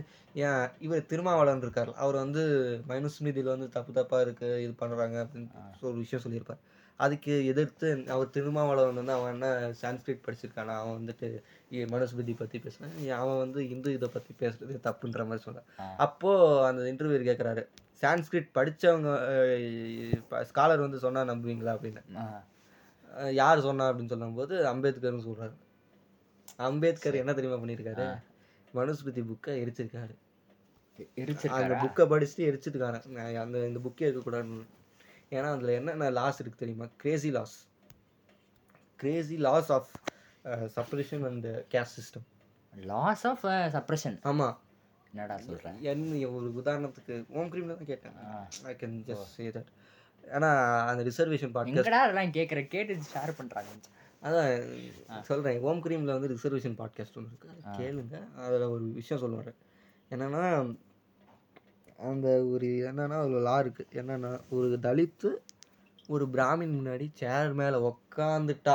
[0.46, 1.90] ஏன் இவர் திருமாவளவன் இருக்கார்.
[2.02, 2.42] அவர் வந்து
[2.90, 5.50] மனுஸ்மிருதியில் வந்து தப்பு தப்பாக இருக்கு இது பண்ணுறாங்க அப்படின்னு
[5.90, 6.62] ஒரு விஷயம் சொல்லியிருப்பார்.
[7.00, 9.48] அதுக்கு எதிர்த்து அவர் திருமாவளவன் வந்து அவன் என்ன
[9.82, 11.28] சான்ஸ்கிரிட் படிச்சிருக்கானா அவன் வந்துட்டு
[11.94, 15.68] மனுஸ்மிருதி பற்றி பேசுனான் அவன் வந்து இந்து இதை பற்றி பேசுறது தப்புன்ற மாதிரி சொன்னான்.
[16.06, 17.64] அப்போது அந்த இன்டர்வியூ கேட்குறாரு
[18.02, 19.10] சான்ஸ்கிரிட் படித்தவங்க
[20.50, 22.02] ஸ்காலர் வந்து சொன்னா நம்புவீங்களா அப்படின்னு.
[23.40, 25.56] யார் சொன்னா அப்படின்னு சொல்லும்போது அம்பேத்கர்னு சொல்றாரு.
[26.68, 28.06] அம்பேத்கர் என்ன தெரியுமா பண்ணியிருக்காரு
[28.74, 30.14] மனுஸ்மிருதி புக்கை எரிச்சிருக்காரு.
[31.58, 31.74] அந்த?
[31.82, 32.98] புக்கை படிச்சுட்டு எரிச்சிருக்காரு
[33.42, 34.66] அந்த இந்த புக்கே இருக்கக்கூடாதுன்னு.
[35.34, 36.86] ஏன்னா அதில் என்னென்ன லாஸ் இருக்கு தெரியுமா?
[37.02, 37.54] Crazy laws
[39.02, 39.90] crazy laws of
[40.76, 42.26] suppression and caste system
[42.72, 43.44] laws of
[43.76, 44.58] suppression ஆமாம்
[45.12, 48.14] என்னடா சொல்றேன் என்ன ஒரு உதாரணத்துக்கு ஓம் கிரீம்ல தான் கேட்டேன்.
[48.70, 49.70] I can just say that
[50.36, 50.50] ஏன்னா
[50.90, 52.60] அந்த ரிசர்வேஷன் எங்கடா அதெல்லாம் கேக்குற?
[52.74, 53.70] கேட்டு ஷேர் பண்றாங்க.
[54.22, 58.34] அதான் சொல்கிறேன் ஓம் கிரீமில் வந்து ரிசர்வேஷன் பாட்காஸ்ட் ஒன்று இருக்குது கேளுங்க.
[58.36, 59.52] அதில் ஒரு விஷயம் சொல்லுவார்
[60.10, 60.76] என்னென்னா
[61.96, 65.30] அந்த ஒரு என்னன்னா ஒரு லா இருக்குது என்னென்னா ஒரு தலித்து
[66.06, 68.74] ஒரு பிராமின் முன்னாடி சேர் மேலே உக்காந்துட்டா.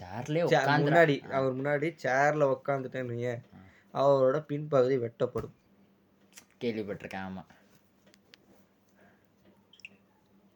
[0.00, 0.44] சேர்லயே
[0.84, 3.42] முன்னாடி அவர் முன்னாடி சேரில் உக்காந்துட்டேன்னு ஏன்
[3.94, 5.54] அவரோட பின்பகுதி வெட்டப்படும்.
[6.60, 7.26] கேள்விப்பட்டிருக்கேன்.
[7.28, 7.42] ஆமா.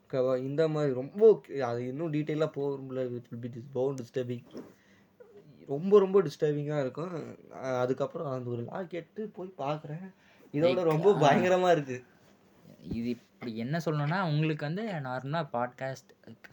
[0.08, 1.22] ஓகேவா இந்த மாதிரி ரொம்ப
[1.68, 4.44] அது இன்னும் டீட்டெயிலாக போகும்ல it will be this bound disturbing
[5.72, 7.10] ரொம்ப ரொம்ப டிஸ்டர்பிங்காக இருக்கும்.
[7.82, 10.06] அதுக்கப்புறம் அந்த ஒரு லா கேட்டு போய் பார்க்குறேன்
[10.54, 12.04] இதோட ரொம்ப பயங்கரமாக இருக்குது
[13.00, 16.10] இது அப்படி என்ன சொல்லணும்னா உங்களுக்கு வந்து நார்மலாக பாட்காஸ்ட்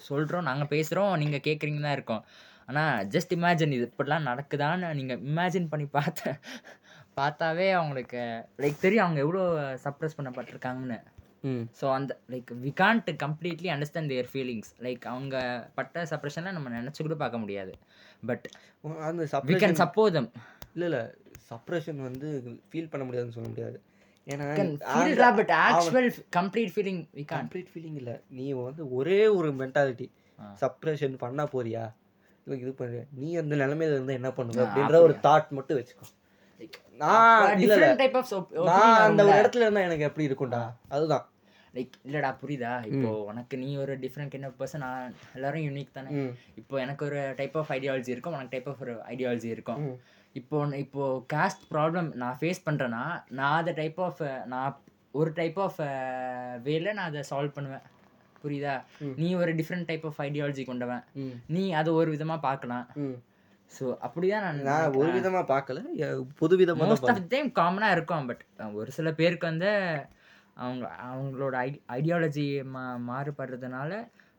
[0.09, 2.25] சொல்கிறோம் நாங்கள் பேசுகிறோம் நீங்கள் கேட்குறீங்க தான் இருக்கோம்.
[2.69, 6.37] ஆனால் ஜஸ்ட் இமேஜின் இது இப்படிலாம் நடக்குதான்னு நீங்கள் இமேஜின் பண்ணி பார்த்த
[7.19, 8.21] பார்த்தாவே அவங்களுக்கு
[8.63, 9.43] லைக் தெரியும் அவங்க எவ்வளோ
[9.85, 10.99] சப்ரஸ் பண்ணப்பட்டிருக்காங்கன்னு.
[11.79, 15.35] ஸோ அந்த like we can't completely understand their feelings like அவங்க
[15.75, 17.73] பட்ட சப்ரஷனை நம்ம நினச்சி கூட பார்க்க முடியாது.
[18.23, 18.45] பட்
[19.09, 20.29] அந்த வி கேன் சப்போதம்
[20.73, 21.03] இல்லை இல்லை.
[21.51, 22.29] சப்ரேஷன் வந்து
[22.69, 23.77] ஃபீல் பண்ண முடியாதுன்னு சொல்ல முடியாது.
[24.27, 24.45] ஏன்னா
[24.91, 28.15] feel but actual complete feeling we complete feeling இல்லை.
[28.29, 30.07] நீ வந்து ஒரே ஒரு மென்டாலிட்டி.
[30.61, 31.83] சப்ரேஷன் பண்ண போறியா?
[32.47, 33.01] இல்லை இது பண்ணு.
[33.19, 34.59] நீ அந்த நிலைமையில இருந்தா என்ன பண்ணுவ?
[34.59, 36.07] ஆ, அப்படின்ற ஒரு தாட் மட்டும் வச்சுக்கோ.
[37.01, 37.61] நான்
[38.69, 40.61] நான் அந்த ஒரு இடத்துல இருந்தா எனக்கு எப்படி இருக்கும்டா?
[40.89, 41.25] அதுதான்.
[41.75, 42.73] லைக் இல்லடா புரியுதா?
[42.91, 46.11] இப்போ உனக்கு நீ ஒரு டிஃப்ரெண்ட் கைண்ட் ஆஃப் பர்சன் நான் எல்லாரும் யூனிக் தானே.
[46.61, 49.81] இப்போ எனக்கு ஒரு டைப் ஆஃப் ஐடியாலஜி இருக்கும் உனக்கு டைப் ஆஃப் ஒரு ஐடியாலஜி இருக்கும்.
[50.39, 53.03] இப்போ இப்போ காஸ்ட் ப்ராப்ளம் நான் ஃபேஸ் பண்ணுறேன்னா
[53.39, 54.79] நான் அதை டைப் ஆஃப் நான்
[55.19, 55.77] ஒரு டைப் ஆஃப்
[56.65, 57.85] வேல நான் அதை சால்வ் பண்ணுவேன்.
[58.41, 58.73] புரியுதா?
[59.21, 61.05] நீ ஒரு டிஃப்ரெண்ட் டைப் ஆஃப் ஐடியாலஜி கொண்டவன்.
[61.55, 62.85] நீ அதை ஒரு விதமாக பார்க்கலாம்.
[63.71, 65.79] ஸோ அப்படிதான் நான் நான் ஒரு விதமா பார்க்கல
[66.41, 68.43] புது விதமா தான் மோஸ்ட் ஆஃப் டைம் காமனாக இருக்கும் பட்
[68.81, 69.71] ஒரு சில பேருக்கு வந்து
[70.57, 73.91] அவங்க அவங்களோட ஐ ஐடியாலஜி மா மாறுபடுறதுனால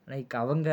[0.09, 0.69] லைக் அவங்க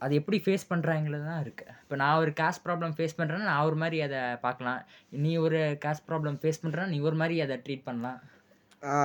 [0.00, 3.76] அதை எப்படி ஃபேஸ் பண்ணுறாங்கிறது தான் இருக்குது இப்போ நான் ஒரு காஸ்ட் ப்ராப்ளம் ஃபேஸ் பண்ணுறேன்னா நான் ஒரு
[3.82, 4.80] மாதிரி அதை பார்க்கலாம்.
[5.24, 8.18] நீ ஒரு காஸ்ட் ப்ராப்ளம் ஃபேஸ் பண்ணுறேன்னா நீ ஒரு மாதிரி அதை ட்ரீட் பண்ணலாம்.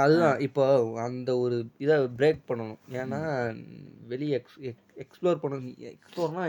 [0.01, 0.39] அதுதான்.
[0.47, 0.63] இப்போ
[1.05, 2.81] அந்த ஒரு இதை பிரேக் பண்ணணும்.
[3.01, 3.19] ஏன்னா
[4.11, 4.57] வெளியே எக்ஸ்
[5.03, 5.77] எக்ஸ்ப்ளோர் பண்ணணும்.
[5.93, 6.43] எக்ஸ்ப்ளோர்னா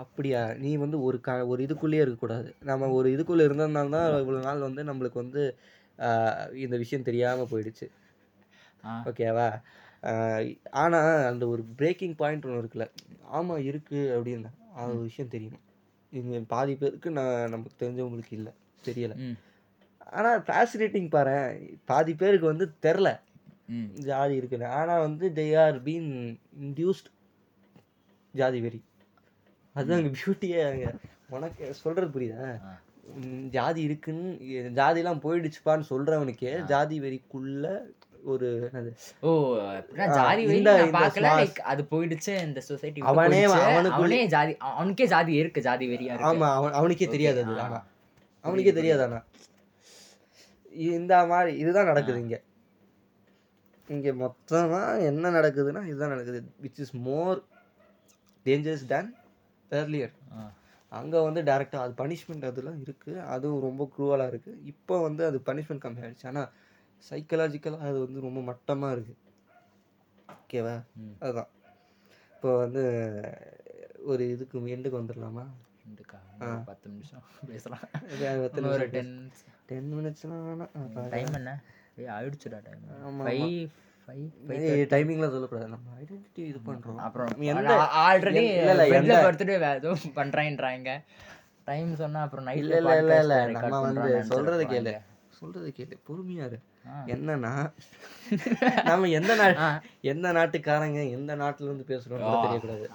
[0.00, 0.40] அப்படியா?
[0.62, 2.48] நீ வந்து ஒரு க ஒரு இதுக்குள்ளேயே இருக்கக்கூடாது.
[2.70, 5.42] நம்ம ஒரு இதுக்குள்ளே இருந்ததுனால தான் இவ்வளோ நாள் வந்து நம்மளுக்கு வந்து
[6.64, 7.86] இந்த விஷயம் தெரியாமல் போயிடுச்சு.
[9.10, 9.48] ஓகேவா?
[10.82, 12.86] ஆனால் அந்த ஒரு பிரேக்கிங் பாயிண்ட் ஒன்று இருக்குல்ல.
[13.38, 15.64] ஆமாம் இருக்குது அப்படின்னு அது ஒரு விஷயம் தெரியணும்.
[16.12, 18.52] இங்கே பாதி பேருக்கு நான் நமக்கு தெரிஞ்சவங்களுக்கு இல்லை.
[18.88, 19.16] தெரியலை.
[20.16, 21.36] ஆனால் ஃபேசினேட்டிங் பாரு
[21.90, 23.08] பாதி பேருக்கு வந்து தெரில.
[24.08, 24.66] ஜாதி இருக்குன்னு.
[24.80, 26.10] ஆனால் வந்து தே ஆர் பீன்
[26.66, 27.08] இன்டியூஸ்ட்
[28.40, 28.80] ஜாதி வெறி.
[29.76, 30.90] அதுதான் அங்கே பியூட்டியே அங்கே.
[31.36, 32.48] உனக்கு சொல்கிறது புரியுதா?
[33.50, 34.30] ஜாதி இருக்குன்னு
[34.74, 37.80] ஜாதிலாம் போயிடுச்சுப்பான்னு சொல்கிறவனுக்கே ஜாதி வெறிக்குள்ள
[38.24, 38.70] ஒரு
[39.20, 39.30] ஓ
[40.14, 40.46] ஜாதி
[40.92, 41.26] பார்க்கல.
[41.62, 46.72] அது போயிடுச்சு இந்த சொசைட்டி அவனே அவனுக்குள்ள- அவனே ஜாதி அவனுக்கே ஜாதி இருக்கு ஜாதி வெறியா ஆமாம் அவன்
[46.72, 47.54] அவனுக்கே தெரியாது அது
[48.44, 49.22] அவனுக்கே தெரியாது ஆனா.
[50.72, 52.40] இந்த மாதிரி இதுதான் நடக்குது இங்க.
[53.88, 56.44] இங்க மொத்தமா என்ன நடக்குதுன்னா இதுதான் நடக்குது.
[56.62, 57.42] Which is more
[58.46, 59.14] dangerous than
[60.38, 60.52] ஆ.
[60.92, 63.20] அங்க வந்து டேரெக்டாக அது பனிஷ்மெண்ட் அதெல்லாம் இருக்கு.
[63.34, 64.52] அதுவும் ரொம்ப க்ரூவலாக இருக்கு.
[64.64, 66.26] இப்போ வந்து அது பனிஷ்மெண்ட் கம்மி ஆயிடுச்சு.
[66.26, 66.42] ஆனா
[67.10, 69.16] சைக்கலாஜிக்கலாக அது வந்து ரொம்ப மட்டமா இருக்கு.
[70.36, 70.76] ஓகேவா.
[71.18, 71.50] அதுதான்
[72.34, 72.82] இப்போ வந்து
[74.04, 75.44] ஒரு இதுக்கு எண்டுக்கு வந்துடலாமா
[76.64, 77.84] பத்து நிமிஷம் பேசலாம்.
[78.70, 79.14] ஒரு டென்
[79.66, 81.08] டென் மினிட்ஸ்லாம் வேணாம்.
[81.08, 81.52] டைம் என்ன?
[82.16, 82.82] ஆயிடுச்சுடா டைம்
[83.20, 83.58] ஃபைவ்
[84.08, 84.26] ஃபைவ்
[84.92, 85.68] டைமிங்லாம் சொல்லக்கூடாது.
[85.68, 86.98] நம்ம ஐடென்டிட்டி இது பண்றோம்.
[86.98, 88.42] அப்புறம் எந்த ஆல்ரெடி
[88.92, 90.90] இல்ல, படுத்துட்டு வேற எதுவும் பண்றேன்றாங்க.
[91.64, 93.36] டைம் சொன்னா அப்புறம் நைட்ல இல்ல இல்ல இல்ல இல்ல.
[93.56, 94.92] நம்ம வந்து சொல்றத கேளு.
[95.40, 95.96] சொல்றத கேளு.
[96.06, 96.58] பொறுமையா இரு.
[96.88, 97.02] ஆ.
[97.06, 97.52] என்னன்னா
[98.88, 102.86] நம்ம எந்த நாட்டு எந்த நாட்டுக்காரங்க எந்த நாட்டுல இருந்து பேசுறோம் தெரியக்கூடாது.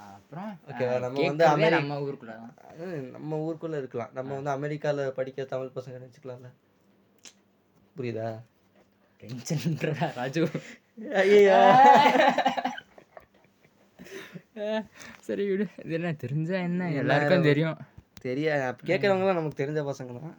[0.70, 2.34] ஓகேவா, நம்ம வந்து நம்ம ஊருக்குள்ள
[3.16, 4.12] நம்ம ஊருக்குள்ள இருக்கலாம்.
[4.14, 6.50] நம்ம வந்து அமெரிக்கால படிக்க தமிழ் பசங்க நினைச்சுக்கலாம்ல.
[7.96, 8.30] புரியுதா?
[9.24, 10.44] டென்ஷன்ன்றா ராஜு.
[11.22, 11.60] ஐயா
[15.26, 15.66] சரி விடு.
[15.84, 16.88] இது என்ன தெரிஞ்சா என்ன?
[17.02, 17.78] எல்லாருக்கும் தெரியும்.
[18.26, 18.54] தெரியா
[18.90, 20.36] கேட்கறவங்களாம் நமக்கு தெரிஞ்ச பசங்க தான்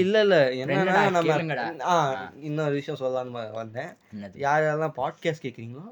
[0.00, 0.36] இல்ல இல்ல.
[0.62, 1.34] என்னன்னா நம்ம.
[1.88, 1.92] ஆ
[2.48, 3.90] இன்னொரு விஷயம் சொல்லலாம்னு வந்தேன்.
[4.44, 5.84] யார் யாரெல்லாம் பாட்காஸ்ட் கேட்குறீங்களோ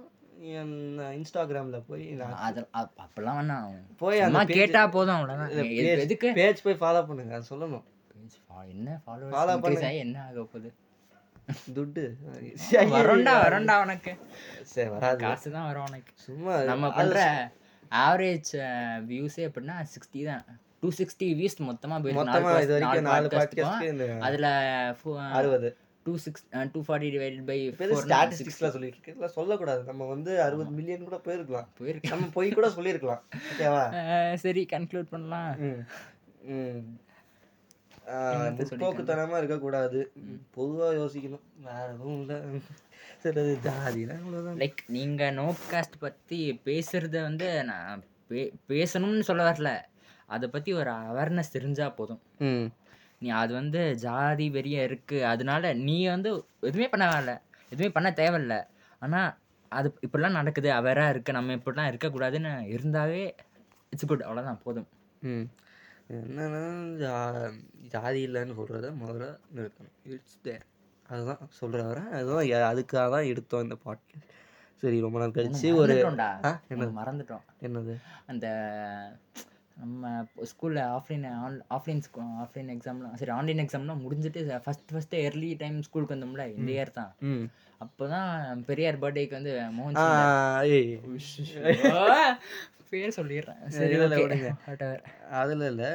[1.18, 2.04] இன்ஸ்டாகிராம்ல போய்
[3.02, 3.68] அப்பெல்லாம் வேணாம்
[4.00, 5.52] போய் அந்த கேட்டா போதும் அவ்வளவுதான்.
[6.40, 7.84] பேஜ் போய் ஃபாலோ பண்ணுங்க சொல்லணும்.
[8.74, 8.88] என்ன
[9.52, 9.86] இன்க்ரீஸ் பண்ணுங்க.
[9.90, 10.70] ஆகி என்ன ஆக போகுது?
[11.76, 12.04] துட்டு.
[12.96, 14.12] வரண்டா வரண்டா உனக்கு.
[14.72, 15.22] சரி வராது.
[15.24, 16.12] காசு தான் வரும் உனக்கு.
[16.26, 17.20] சும்மா நம்ம பண்ற
[18.06, 18.52] ஆவரேஜ்
[19.10, 20.44] வியூஸே எப்படின்னா சிக்ஸ்டி தான்.
[20.82, 23.64] டூ சிக்ஸ்டி வியூஸ் மொத்தமா போயிருக்கு.
[24.28, 24.48] அதுல
[25.38, 25.70] அறுபது.
[26.06, 27.58] Two six two forty divided by
[28.00, 29.82] ஸ்டாட்டிஸ்டிக்ஸ்ல சொல்லிட்டு இருக்கு சொல்லக்கூடாது.
[29.90, 31.68] நம்ம வந்து அறுபது மில்லியன் கூட போயிருக்கலாம்.
[31.78, 33.22] போயிருக்கு நம்ம போய் கூட சொல்லியிருக்கலாம்.
[33.50, 33.84] ஓகேவா?
[34.44, 35.52] சரி கன்க்ளூட் பண்ணலாம்.
[38.06, 38.08] ம்.
[38.08, 38.14] ம்.
[38.14, 40.12] ஆ, என்னத்த முற்போக்குத்தனமா இருக்கக்கூடாது.
[40.56, 41.40] பொதுவா யோசிக்கணும்.
[41.62, 42.60] வேற எதுவும் இல்லை.
[43.54, 49.80] ஜாதிலாம் இவ்வளோதான் லைக் நீங்க நோப்காஸ்ட் பத்தி பேசுறத வந்து நான் பே பேசணும்னு சொல்ல வரல.
[50.26, 52.20] அதை பத்தி ஒரு அவேர்னஸ் தெரிஞ்சா போதும்.
[53.18, 55.26] நீ அது வந்து ஜாதி வெறிய இருக்கு.
[55.26, 57.34] அதனால நீ வந்து எதுவுமே பண்ண வேலை
[57.70, 58.66] எதுவுமே பண்ண தேவையில்ல.
[58.98, 59.36] ஆனா
[59.68, 60.72] அது இப்படிலாம் நடக்குது.
[60.72, 61.32] அவரா இருக்கு.
[61.32, 63.30] நம்ம இப்படிலாம் இருக்கக்கூடாதுன்னு இருந்தாவே
[63.90, 64.88] இட்ஸ் குட் அவ்வளோதான் போதும்.
[65.20, 65.42] ம்.
[66.18, 66.62] என்னன்னா
[67.02, 67.14] ஜா
[67.92, 69.94] ஜாதி இல்லைன்னு சொல்கிறத முதல்ல நிறுத்தணும்.
[70.14, 70.64] இட்ஸ் தேர்
[71.12, 74.18] அதுதான் சொல்கிறேன் வரேன் அதுதான் அதுக்காக தான் எடுத்தோம் இந்த பாட்டு.
[74.82, 77.44] சரி ரொம்ப நாள் கழிச்சு ஒரு ஒண்ணு மறந்துட்டோம்.
[77.66, 77.94] என்னது?
[78.32, 78.46] அந்த
[79.82, 80.10] நம்ம
[80.50, 82.02] ஸ்கூலில் ஆஃப்லைன் ஆன் ஆஃப்லைன்
[82.44, 87.12] ஆஃப்லைன் எக்ஸாம்லாம் சரி ஆன்லைன் எக்ஸாம்லாம் முடிஞ்சிட்டு ஃபஸ்ட் ஃபஸ்ட்டு early டைம் ஸ்கூலுக்கு வந்தோம்ல இந்த இயர் தான்.
[87.84, 88.30] அப்போ தான்
[88.68, 89.96] பெரியார் பர்த்டேக்கு வந்து மோகன்
[92.92, 95.00] பேர் சொல்லிடுறேன்.
[95.30, 95.90] அதில் இல்லை.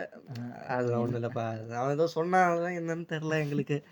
[0.68, 1.70] அதெல்லாம் ஒன்றும் இல்லைப்பா.
[1.70, 3.84] அவன் ஏதோ சொன்னான் என்னன்னு தெரில எங்களுக்கு.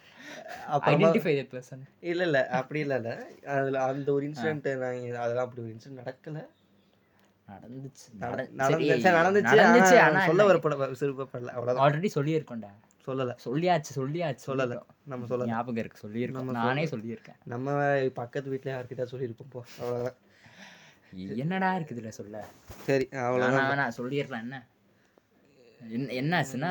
[1.32, 1.88] the person.
[2.00, 2.48] இல்லை இல்லை.
[2.48, 3.44] அப்படி இல்லை இல்லை.
[3.46, 6.46] அதில் அந்த ஒரு இன்சிடென்ட் நான் அதெல்லாம் அப்படி ஒரு இன்சிடென்ட் நடக்கல.
[7.50, 8.18] நடந்துச்சு.
[8.20, 10.26] நடந்துச்சு நடந்துச்சு.
[10.26, 11.50] சொல்ல வரப்பட விருப்பப்படல.
[11.58, 12.70] அவ்வளோதான் ஆல்ரெடி சொல்லியிருக்கோம்டா.
[13.08, 13.38] சொல்லலை.
[13.46, 14.38] சொல்லியாச்சு சொல்லியாச்சு.
[14.48, 14.82] சொல்லலை.
[15.04, 15.46] நம்ம சொல்லலை.
[15.46, 16.08] ஞாபகம் இருக்கு.
[16.08, 16.44] சொல்லியிருக்கோம்.
[16.44, 17.36] நானே சொல்லியிருக்கேன்.
[17.44, 17.72] நம்ம
[18.14, 19.64] பக்கத்து வீட்டில் யார்கிட்ட சொல்லியிருப்போம் போ.
[19.82, 20.24] அவ்வளோதான்
[21.44, 22.46] என்னடா இருக்குது இதுல சொல்ல?
[22.88, 24.62] சரி அவ்வளோதான் வேணாம் சொல்லிடலாம் என்ன?
[26.20, 26.70] என்ன ஆச்சுன்னா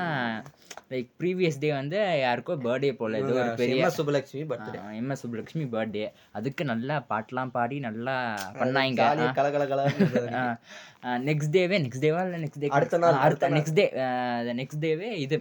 [0.92, 3.18] லைக் ப்ரீவியஸ் டே வந்து யாருக்கோ பர்த்டே போல.
[3.22, 6.04] ஏதோ ஒரு பெரிய Subhalakshmi birthday M S Subbulakshmi birthday
[6.38, 8.16] அதுக்கு நல்லா பாட்டெல்லாம் பாடி நல்லா
[8.60, 9.00] பண்ணாங்க.
[11.28, 13.86] நெக்ஸ்ட் டேவே நெக்ஸ்ட் டேவா இல்லை நெக்ஸ்ட் டே அடுத்த நாள், அடுத்த நெக்ஸ்ட் டே
[14.62, 15.38] நெக்ஸ்ட் டேவே இது.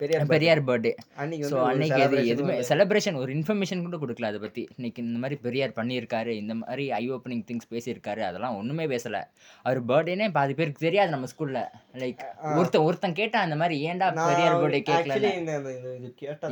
[0.00, 4.62] பெரிய பெரியார் பர்த்டே அன்னைக்கு ஸோ அன்னைக்கு celebration எதுவுமே செலிப்ரேஷன் ஒரு இன்ஃபர்மேஷன் கூட கொடுக்கல அதை பற்றி
[4.76, 9.20] இன்னைக்கு இந்த மாதிரி பெரியார் பண்ணியிருக்காரு இந்த மாதிரி ஐ ஓப்பனிங் திங்ஸ் பேசியிருக்காரு அதெல்லாம் ஒன்றுமே பேசலை.
[9.64, 11.60] அவர் பர்த்டேனே பாதி பேருக்கு தெரியாது நம்ம ஸ்கூலில்
[12.02, 12.22] லைக்
[12.54, 15.16] ஒருத்தன் ஒருத்தன் கேட்டான் அந்த மாதிரி ஏன்டா பெரியார் பர்த்டே கேட்கல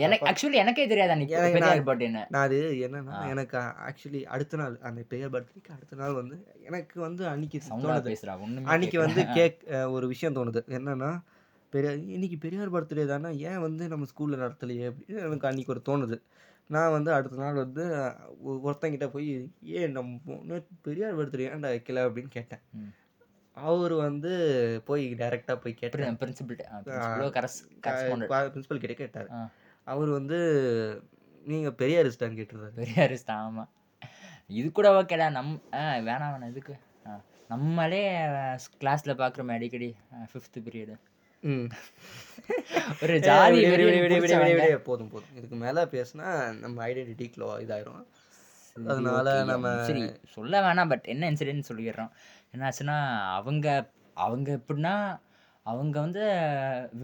[0.04, 5.00] எனக்கு ஆக்சுவலி எனக்கே தெரியாது அன்னைக்கு பெரியார் பர்த்டேன்னு நான் அது என்னன்னா எனக்கு ஆக்சுவலி அடுத்த நாள் அந்த
[5.10, 6.36] பெரியார் பர்த்டேக்கு அடுத்த நாள் வந்து
[6.68, 7.60] எனக்கு வந்து அன்னைக்கு
[8.08, 9.58] பேசுறா ஒண்ணுமே அன்னைக்கு வந்து கேக்
[9.96, 10.62] ஒரு விஷயம் தோணுது.
[10.76, 11.10] என்னன்னா
[11.72, 16.16] பெரிய இன்னைக்கு பெரியார் பர்த்டே தானே ஏன் வந்து நம்ம ஸ்கூலில் நடத்தலையே அப்படின்னு எனக்கு அன்னைக்கு ஒரு தோணுது.
[16.70, 17.84] நான் வந்து அடுத்த நாள் வந்து
[18.66, 19.28] ஒருத்தங்கிட்ட போய்
[19.60, 20.48] ஏன் நம்ம
[20.82, 22.02] பெரியார் பர்த்டே ஏன்டா வைக்கல?
[22.08, 22.62] அப்படின்னு கேட்டேன்.
[23.56, 24.32] அவர் வந்து
[24.84, 26.58] போய் டைரெக்டாக போய் கேட்டேன் பிரின்சிபல்
[26.88, 27.28] பிரின்சிபலோ
[28.78, 28.94] கிட்ட?
[29.02, 29.30] கேட்டார்.
[29.86, 30.38] அவர் வந்து
[31.44, 32.76] நீங்கள் பெரியாரிஸ்டான்னு கேட்டிருந்தாரு.
[32.80, 33.64] பெரியார் தான் ஆமா.
[34.46, 35.30] இது கூட ஓகேடா.
[35.30, 36.76] நம் ஆ வேணாம் வேணாம் இதுக்கு.
[37.48, 38.02] நம்மளே
[38.80, 39.88] கிளாஸ்ல பாக்குறோமே அடிக்கடி
[40.32, 40.94] ஃபிஃப்த் பீரியடு
[43.02, 43.64] ஒரு ஜாதி.
[44.76, 45.36] போதும் போதும்.
[45.36, 48.06] இதுக்கு மேல பேசினா நம்ம ஐடென்டிட்டி க்ளோ இதாயிரும்.
[48.86, 49.44] அதனால.
[49.44, 50.12] நம்ம சரி.
[50.28, 52.10] சொல்ல வேணாம் பட் என்ன இன்சிடென்ட் சொல்லிடுறோம்.
[52.56, 52.98] என்னாச்சுன்னா
[53.32, 55.18] அவங்க அவங்க எப்படின்னா
[55.62, 56.20] அவங்க வந்து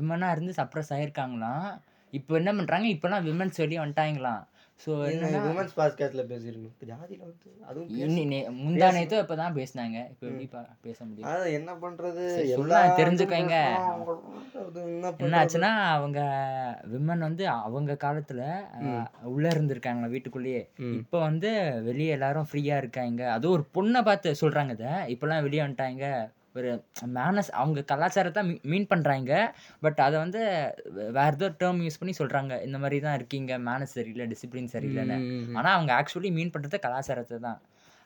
[0.01, 1.81] விமனாக இருந்து சப்ரஸ் ஆயிருக்காங்களாம்.
[2.11, 4.45] இப்போ என்ன பண்ணுறாங்க இப்போலாம் விமன்ஸ் வெளியே வந்துட்டாங்களாம்.
[4.83, 4.93] ஸோ
[5.51, 9.99] உமன்ஸ் பாஸ்கெட்ல பேசிருக்கோம் இப்போ ஜாதியில வந்து அதுவும் முந்தா நேத்தோ இப்போ தான் பேசினாங்க.
[10.13, 10.47] இப்போ எப்படி
[10.87, 12.25] பேச முடியும் அது என்ன பண்றது?
[12.37, 13.55] சரி, எல்லா சொல்ல தெரிஞ்சுக்கங்க.
[14.65, 15.39] அது என்ன என்ன பண்றது?
[15.41, 16.21] ஆச்சுன்னா அவங்க
[16.93, 18.43] விமன் வந்து அவங்க காலத்துல
[19.35, 20.63] உள்ள இருந்திருக்காங்க வீட்டுக்குள்ளேயே.
[21.01, 21.53] இப்போ வந்து
[21.89, 23.23] வெளியே எல்லாரும் ஃப்ரீயா இருக்காங்க.
[23.37, 24.93] அதுவும் ஒரு பொண்ணை பார்த்து சொல்றாங்க இதை.
[25.15, 26.07] இப்பெல்லாம் வெளியே வந்துட்டாங்க.
[26.55, 26.85] ஒரு
[27.15, 29.33] மேனஸ் அவங்க கலாச்சாரத்தை மீன் பண்றாங்க.
[29.81, 30.41] பட் அதை வந்து
[30.93, 32.63] வேற ஏதோ டேர்ம் யூஸ் பண்ணி சொல்றாங்க.
[32.63, 35.17] இந்த மாதிரி தான் இருக்கீங்க மேனஸ் சரியில்லை டிசிப்ளின் சரியில்லைன்னு.
[35.19, 35.57] ம், ம், ம்.
[35.57, 37.61] ஆனா அவங்க ஆக்சுவலி மீன் பண்றது கலாச்சாரத்தை தான்.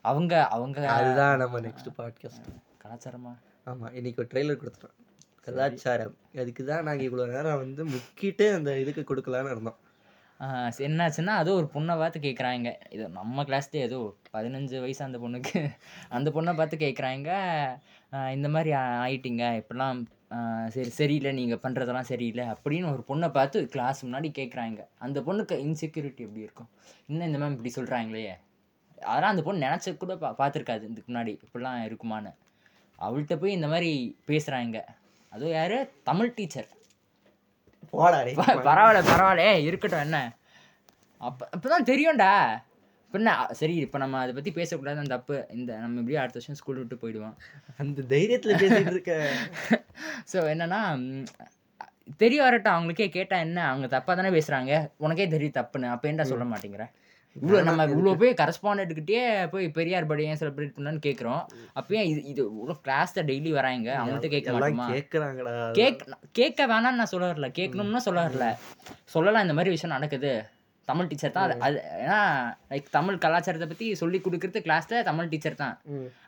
[0.04, 2.48] அவங்க அவங்க அதுதான் நம்ம நெக்ஸ்ட் பாட்காஸ்ட்
[2.84, 3.32] கலாச்சாரமா?
[3.66, 4.96] ஆமா இன்னைக்கு ஒரு ட்ரெய்லர் கொடுத்துட்டோம்.
[5.40, 6.14] கலாச்சாரம்.
[6.36, 9.78] அதுக்கு தான் நாங்க இவ்வளவு நேரம் வந்து முக்கிட்டு அந்த இதுக்கு கொடுக்கலான்னு இருந்தோம்.
[10.86, 13.98] என்னாச்சுன்னா அது ஒரு பொண்ணை பார்த்து கேட்குறாங்க இது நம்ம கிளாஸ்லேயே ஏதோ
[14.34, 15.60] பதினஞ்சு வயசு அந்த பொண்ணுக்கு.
[16.16, 17.30] அந்த பொண்ணை பார்த்து கேட்குறாங்க
[18.36, 18.98] இந்த மாதிரி ஆயிட்டிங்க.
[19.04, 20.00] ஆயிட்டீங்க இப்படிலாம்
[20.74, 21.30] சரி சரியில்லை.
[21.40, 26.70] நீங்கள் பண்ணுறதெல்லாம் சரியில்லை அப்படின்னு ஒரு பொண்ணை பார்த்து கிளாஸ் முன்னாடி கேட்குறாங்க அந்த பொண்ணுக்கு இன்செக்யூரிட்டி எப்படி இருக்கும்?
[27.10, 28.24] இன்னும் இந்த மேம் இப்படி சொல்கிறாங்களே
[29.10, 30.84] அதெல்லாம் அந்த பொண்ணு நினச்ச கூட பா பார்த்துருக்காது.
[30.92, 32.32] இதுக்கு முன்னாடி இப்படிலாம் இருக்குமான்னு.
[33.06, 33.92] அவள்கிட்ட போய் இந்த மாதிரி
[34.30, 34.78] பேசுகிறாங்க
[35.32, 35.78] அதுவும் யார்?
[36.08, 36.68] தமிழ் டீச்சர்
[37.92, 38.38] போடா டேய்.
[38.68, 39.44] பரவாயில்ல பரவாயில்ல.
[39.60, 40.18] இருக்கட்டும் என்ன?
[41.20, 42.32] அப்போ அப்பதான் தெரியும்டா.
[43.14, 45.36] பின்ன சரி இப்போ நம்ம அதை பற்றி பேசக்கூடாது அந்த தப்பு.
[45.50, 47.36] இந்த நம்ம இப்படியே அடுத்த வருஷம் ஸ்கூல் விட்டு போயிடுவோம்.
[47.76, 49.14] அந்த தைரியத்துல பேசிட்டு இருக்க.
[50.32, 50.80] ஸோ என்னன்னா
[52.16, 52.74] தெரிய வரட்டும்.
[52.76, 53.66] அவங்களுக்கே கேட்டால் என்ன?
[53.68, 55.88] அவங்க தப்பாக தானே பேசுகிறாங்க உனக்கே தெரியும் தப்புன்னு.
[55.88, 56.84] அப்போ ஏன்டா சொல்ல மாட்டேங்கிற?
[57.36, 59.20] இவ்வளோ நம்ம இவ்வளோ போய் கரஸ்பாண்டன்ட்கிட்டே
[59.52, 61.42] போய் பெரியார் பர்த்டே ஏன் செலிப்ரேட் பண்ணான்னு கேட்குறோம்
[61.78, 63.88] அப்பயே இது இது இவ்வளோ கிளாஸில் டெய்லி வராங்க.
[64.00, 64.86] அவங்கள்ட்ட கேட்க மாட்டோமா?
[64.94, 65.54] கேக்குறாங்கடா.
[65.78, 66.04] கேக்
[66.38, 68.46] கேட்க வேணாம்னு நான் சொல்ல வரல கேட்கணும்னு சொல்ல வரல
[69.16, 70.32] சொல்லலாம் இந்த மாதிரி விஷயம் நடக்குது.
[70.88, 72.20] தமிழ் டீச்சர் தான் அது ஏன்னா
[72.70, 75.74] லைக் தமிழ் கலாச்சாரத்தை பற்றி சொல்லி கொடுக்கறது கிளாஸில் தமிழ் டீச்சர் தான்.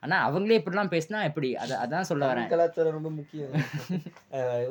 [0.04, 1.50] ஆனால் அவங்களே இப்படிலாம் பேசினா எப்படி?
[1.62, 2.48] அதை அதான் சொல்ல வரேன்.
[2.48, 3.54] தமிழ் கலாச்சாரம் ரொம்ப முக்கியம்.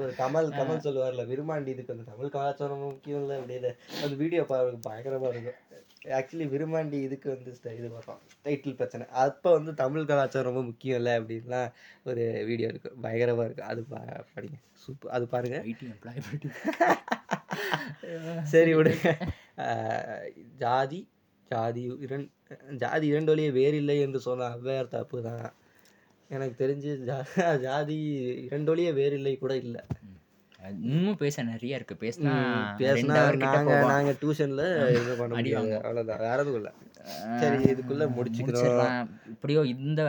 [0.01, 3.71] ஒரு கமல் கமல் சொல்லுவார்ல விருமாண்டி இதுக்கு வந்து தமிழ் கலாச்சாரம் ரொம்ப முக்கியம் இல்லை அப்படின்னு
[4.03, 5.59] அந்த வீடியோ பாருங்க பயங்கரமா இருக்கும்.
[6.05, 9.07] ஆக்சுவலி விருமாண்டி இதுக்கு வந்து இது பார்த்தோம் டைட்டில் பிரச்சனை.
[9.07, 11.71] அப்போ வந்து தமிழ் கலாச்சாரம் ரொம்ப முக்கியம் இல்லை அப்படின்லாம்
[12.03, 12.91] ஒரு வீடியோ இருக்கு.
[13.03, 13.63] பயங்கரமா இருக்கு.
[13.63, 14.59] அது பா- படிங்க.
[14.73, 15.63] சூப்பர் அது பாருங்க.
[15.65, 16.53] ஐடி எம்ப்ளாயபிலிட்டி
[18.43, 19.29] சரி விடுங்க.
[20.57, 21.07] ஜாதி
[21.49, 22.29] ஜாதி இரண்
[22.77, 25.53] ஜாதி இரண்டொழிய வேறில்லை என்று சொன்ன ஔவையார் தப்பு தான்.
[26.29, 28.19] எனக்கு தெரிஞ்சு ஜா- ஜாதி
[28.51, 29.81] இரண்டொழிய வேறில்லை கூட இல்லை.
[30.85, 31.95] இன்னும் பேச நிறைய இருக்கு.
[32.01, 32.31] பேசினா
[32.79, 34.63] பேசினா நாங்க நாங்க டியூஷன்ல
[34.97, 35.71] இது பண்ண முடியாது.
[35.79, 36.21] அவ்வளவுதான்.
[36.25, 36.71] வேற எதுவும் இல்ல.
[37.41, 38.63] சரி இதுக்குள்ள முடிச்சுக்கிறோம்.
[38.63, 39.07] முடிச்சிடலாம்.
[39.33, 40.01] இப்படியோ இந்த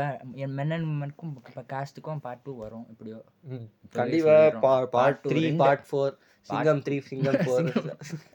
[0.59, 2.87] மென் அண்ட் உமனுக்கும் இப்போ காஸ்ட்டுக்கும் பார்ட் டூ வரும்.
[2.95, 3.19] இப்படியோ.
[3.99, 4.37] கண்டிப்பா.
[4.97, 5.45] Part three.
[5.65, 6.15] Part four
[6.47, 7.71] Singam three Singam four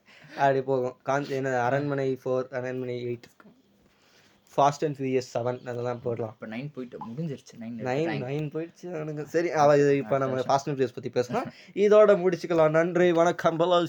[0.44, 0.96] அப்படி போகும்.
[1.08, 3.28] காஞ்சி என்ன Aranmanai four Aranmanai eight
[4.56, 6.34] Fast and Furious seven அதெல்லாம் போடலாம்.
[6.36, 10.70] இப்போ நைன் போயிட்டு முடிஞ்சிருச்சு நைன் நைன் நைன் போயிடுச்சு அவனுங்க சரி அவ இது இப்போ நம்ம ஃபாஸ்ட்
[10.70, 11.48] அண்ட் ஃபியூரியஸ் பற்றி பேசலாம்.
[11.86, 12.76] இதோட முடிச்சுக்கலாம்.
[12.80, 13.80] நன்றி வணக்கம் பலோ